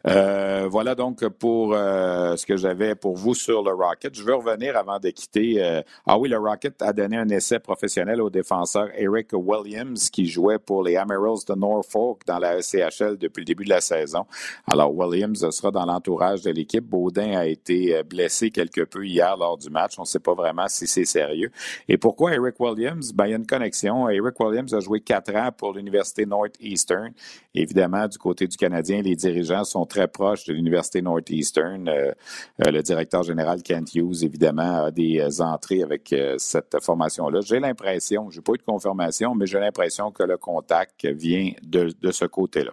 [0.08, 4.14] Euh, voilà donc pour euh, ce que j'avais pour vous sur le Rocket.
[4.14, 5.56] Je veux revenir avant de quitter.
[5.62, 10.26] Euh, ah oui, le Rocket a donné un essai professionnel au défenseur Eric Williams qui
[10.26, 14.26] jouait pour les Emeralds de Norfolk dans la ECHL depuis le début de la saison.
[14.70, 16.84] Alors Williams sera dans l'entourage de l'équipe.
[16.84, 19.94] Baudin a été blessé quelque peu hier lors du match.
[19.98, 21.50] On ne sait pas vraiment si c'est sérieux.
[21.88, 23.12] Et pourquoi Eric Williams?
[23.12, 24.08] Ben, il y a une connexion.
[24.08, 27.12] Eric Williams a joué quatre ans pour l'Université Northeastern.
[27.54, 31.88] Évidemment, du côté du Canadien, les dirigeants sont très proches de l'Université Northeastern.
[31.88, 32.12] Euh,
[32.66, 37.40] euh, le directeur général Kent Hughes, évidemment, a des euh, entrées avec cette formation-là.
[37.40, 41.52] J'ai l'impression, je n'ai pas eu de confirmation, mais j'ai l'impression que le contact vient
[41.62, 42.72] de, ce côté-là.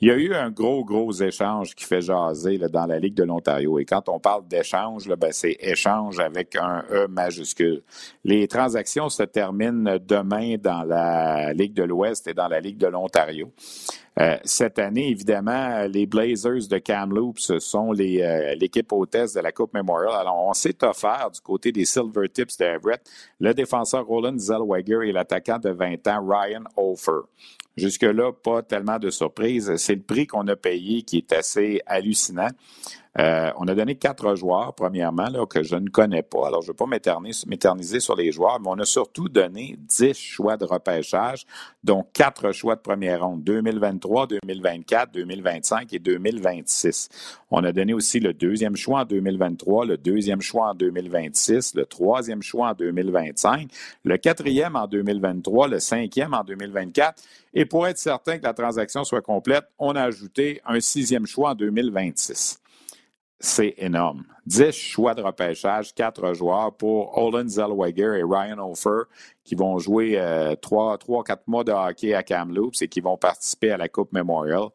[0.00, 3.24] Il y a eu un gros, gros échange qui fait jaser dans la Ligue de
[3.24, 3.78] l'Ontario.
[3.78, 7.82] Et quand on parle d'échange, ben, c'est échange avec un E majuscule.
[8.24, 12.86] Les transactions se terminent demain dans la Ligue de l'Ouest et dans la Ligue de
[12.86, 13.52] l'Ontario.
[14.18, 19.72] Euh, cette année, évidemment, les Blazers de Kamloops sont euh, l'équipe hôtesse de la Coupe
[19.72, 20.12] Memorial.
[20.12, 23.00] Alors, on s'est offert du côté des Silver Tips d'Everett
[23.38, 27.22] le défenseur Roland Zellweger et l'attaquant de 20 ans Ryan Hofer.
[27.76, 29.74] Jusque-là, pas tellement de surprise.
[29.76, 32.50] C'est le prix qu'on a payé qui est assez hallucinant.
[33.18, 36.46] Euh, on a donné quatre joueurs, premièrement, là, que je ne connais pas.
[36.46, 40.16] Alors, je ne vais pas m'éterniser sur les joueurs, mais on a surtout donné dix
[40.16, 41.44] choix de repêchage,
[41.82, 47.08] dont quatre choix de première ronde, 2023, 2024, 2025 et 2026.
[47.50, 51.86] On a donné aussi le deuxième choix en 2023, le deuxième choix en 2026, le
[51.86, 53.68] troisième choix en 2025,
[54.04, 57.20] le quatrième en 2023, le cinquième en 2024.
[57.52, 61.50] Et pour être certain que la transaction soit complète, on a ajouté un sixième choix
[61.50, 62.60] en 2026
[63.40, 64.24] c'est énorme.
[64.46, 69.04] 10 choix de repêchage, 4 joueurs pour Olin Zellweger et Ryan Hofer
[69.44, 73.70] qui vont jouer euh, 3, 4 mois de hockey à Kamloops et qui vont participer
[73.70, 74.68] à la Coupe Memorial.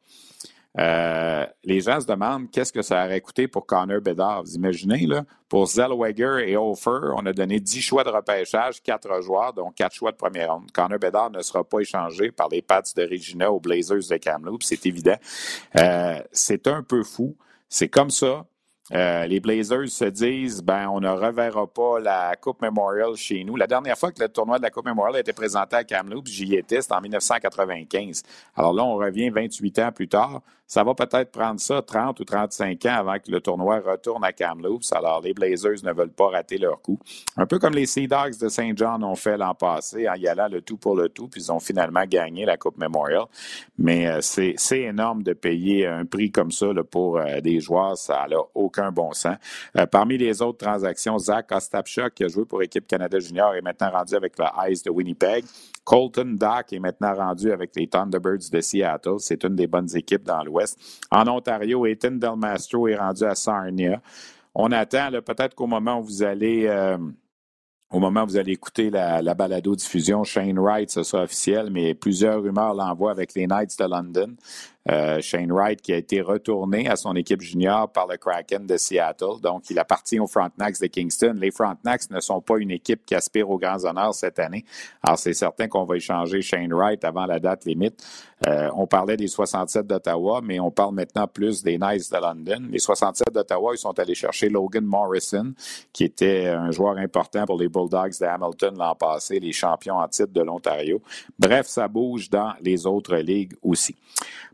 [0.78, 4.44] Euh, les gens se demandent qu'est-ce que ça aurait coûté pour Connor Bedard.
[4.44, 9.22] Vous imaginez, là, pour Zellweger et Hofer, on a donné 10 choix de repêchage, 4
[9.22, 10.72] joueurs, dont 4 choix de première ronde.
[10.74, 14.66] Connor Bedard ne sera pas échangé par les Pats de Regina aux Blazers de Kamloops,
[14.66, 15.18] c'est évident.
[15.78, 17.38] Euh, c'est un peu fou.
[17.70, 18.46] C'est comme ça.
[18.94, 23.56] Euh, les Blazers se disent, ben, on ne reverra pas la Coupe Memorial chez nous.
[23.56, 26.28] La dernière fois que le tournoi de la Coupe Memorial a été présenté à Kamloops,
[26.28, 28.22] j'y étais, c'était en 1995.
[28.56, 30.42] Alors là, on revient 28 ans plus tard.
[30.68, 34.34] Ça va peut-être prendre ça 30 ou 35 ans avant que le tournoi retourne à
[34.34, 34.92] Kamloops.
[34.94, 37.00] Alors, les Blazers ne veulent pas rater leur coup.
[37.38, 40.28] Un peu comme les Sea Dogs de Saint John ont fait l'an passé en y
[40.28, 43.26] allant le tout pour le tout, puis ils ont finalement gagné la Coupe Memorial.
[43.78, 47.98] Mais euh, c'est énorme de payer un prix comme ça pour euh, des joueurs.
[47.98, 49.38] Ça n'a aucun bon sens.
[49.78, 53.62] Euh, parmi les autres transactions, Zach Ostapchuk, qui a joué pour l'équipe Canada Junior, est
[53.62, 55.46] maintenant rendu avec le Ice de Winnipeg.
[55.84, 59.20] Colton Dock est maintenant rendu avec les Thunderbirds de Seattle.
[59.20, 60.55] C'est une des bonnes équipes dans l'Ouest.
[61.12, 64.02] En Ontario, Ethan Delmastro est rendu à Sarnia.
[64.54, 66.98] On attend peut-être qu'au moment où vous allez euh,
[67.92, 71.94] au moment où vous allez écouter la, la balado-diffusion, Shane Wright, ce sera officiel, mais
[71.94, 74.36] plusieurs rumeurs l'envoient avec les Knights de London.
[74.92, 78.78] Euh, Shane Wright qui a été retourné à son équipe junior par le Kraken de
[78.78, 79.42] Seattle.
[79.42, 81.36] Donc, il appartient aux Frontenacs de Kingston.
[81.38, 84.64] Les Frontenacs ne sont pas une équipe qui aspire aux grands honneurs cette année.
[85.02, 88.06] Alors, c'est certain qu'on va échanger Shane Wright avant la date limite.
[88.46, 92.68] Euh, on parlait des 67 d'Ottawa, mais on parle maintenant plus des Knights de London.
[92.70, 95.54] Les 67 d'Ottawa, ils sont allés chercher Logan Morrison,
[95.94, 100.08] qui était un joueur important pour les Bulldogs de Hamilton l'an passé, les champions en
[100.08, 101.02] titre de l'Ontario.
[101.40, 103.96] Bref, ça bouge dans les autres ligues aussi.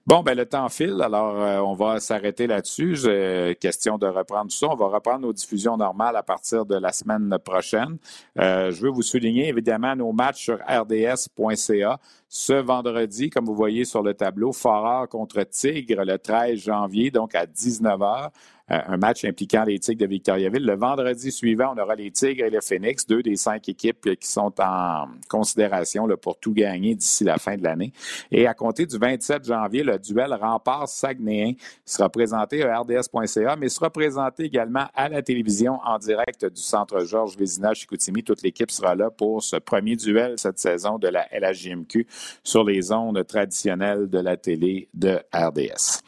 [0.08, 2.96] Bon, ben le temps file, alors euh, on va s'arrêter là-dessus.
[3.60, 4.68] question de reprendre ça.
[4.68, 7.98] On va reprendre nos diffusions normales à partir de la semaine prochaine.
[8.40, 12.00] Euh, je veux vous souligner évidemment nos matchs sur rds.ca
[12.34, 17.36] ce vendredi, comme vous voyez sur le tableau, Forard contre Tigre le 13 janvier, donc
[17.36, 18.30] à 19h.
[18.72, 20.66] Euh, un match impliquant les Tigres de Victoriaville.
[20.66, 24.28] Le vendredi suivant, on aura les Tigres et le Phoenix, deux des cinq équipes qui
[24.30, 27.92] sont en considération pour tout gagner d'ici la fin de l'année.
[28.32, 31.54] Et à compter du 27 janvier, le duel rempart-Saguenéen
[31.86, 37.04] sera présenté à rds.ca, mais sera présenté également à la télévision en direct du Centre
[37.04, 38.24] Georges Vézina Chicoutimi.
[38.24, 42.08] Toute l'équipe sera là pour ce premier duel cette saison de la LHJMQ
[42.44, 46.02] sur les ondes traditionnelles de la télé de RDS.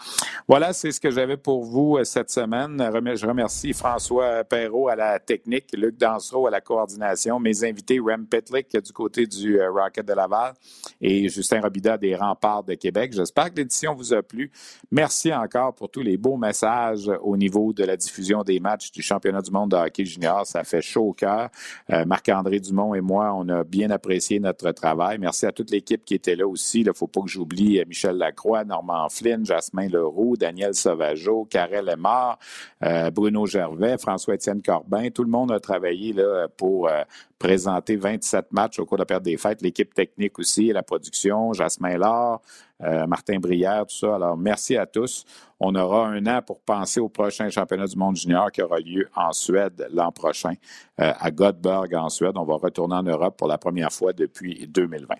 [0.47, 2.77] Voilà, c'est ce que j'avais pour vous euh, cette semaine.
[3.15, 8.25] Je remercie François Perrault à la technique, Luc Dansereau à la coordination, mes invités Rem
[8.25, 10.53] Petlick du côté du euh, Rocket de Laval
[11.01, 13.13] et Justin Robida des Remparts de Québec.
[13.13, 14.51] J'espère que l'édition vous a plu.
[14.91, 19.01] Merci encore pour tous les beaux messages au niveau de la diffusion des matchs du
[19.01, 20.45] championnat du monde de hockey junior.
[20.45, 21.49] Ça fait chaud au cœur.
[21.91, 25.17] Euh, Marc-André Dumont et moi, on a bien apprécié notre travail.
[25.19, 26.81] Merci à toute l'équipe qui était là aussi.
[26.81, 31.45] Il ne faut pas que j'oublie euh, Michel Lacroix, Normand Flynn, Jasmin Leroux, Daniel Sauvageau,
[31.49, 32.39] Karel Lemar,
[32.83, 35.09] euh, Bruno Gervais, François-Étienne Corbin.
[35.09, 37.03] Tout le monde a travaillé là, pour euh,
[37.39, 39.61] présenter 27 matchs au cours de la période des fêtes.
[39.61, 42.41] L'équipe technique aussi, la production, Jasmin Laure,
[42.83, 44.15] euh, Martin Brière, tout ça.
[44.15, 45.25] Alors, merci à tous.
[45.59, 49.09] On aura un an pour penser au prochain championnat du monde junior qui aura lieu
[49.15, 50.53] en Suède l'an prochain,
[50.97, 52.33] à Göteborg en Suède.
[52.35, 55.15] On va retourner en Europe pour la première fois depuis 2020.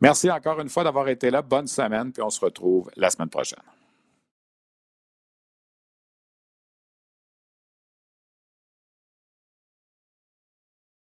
[0.00, 1.42] Merci encore une fois d'avoir été là.
[1.42, 3.60] Bonne semaine, puis on se retrouve la semaine prochaine.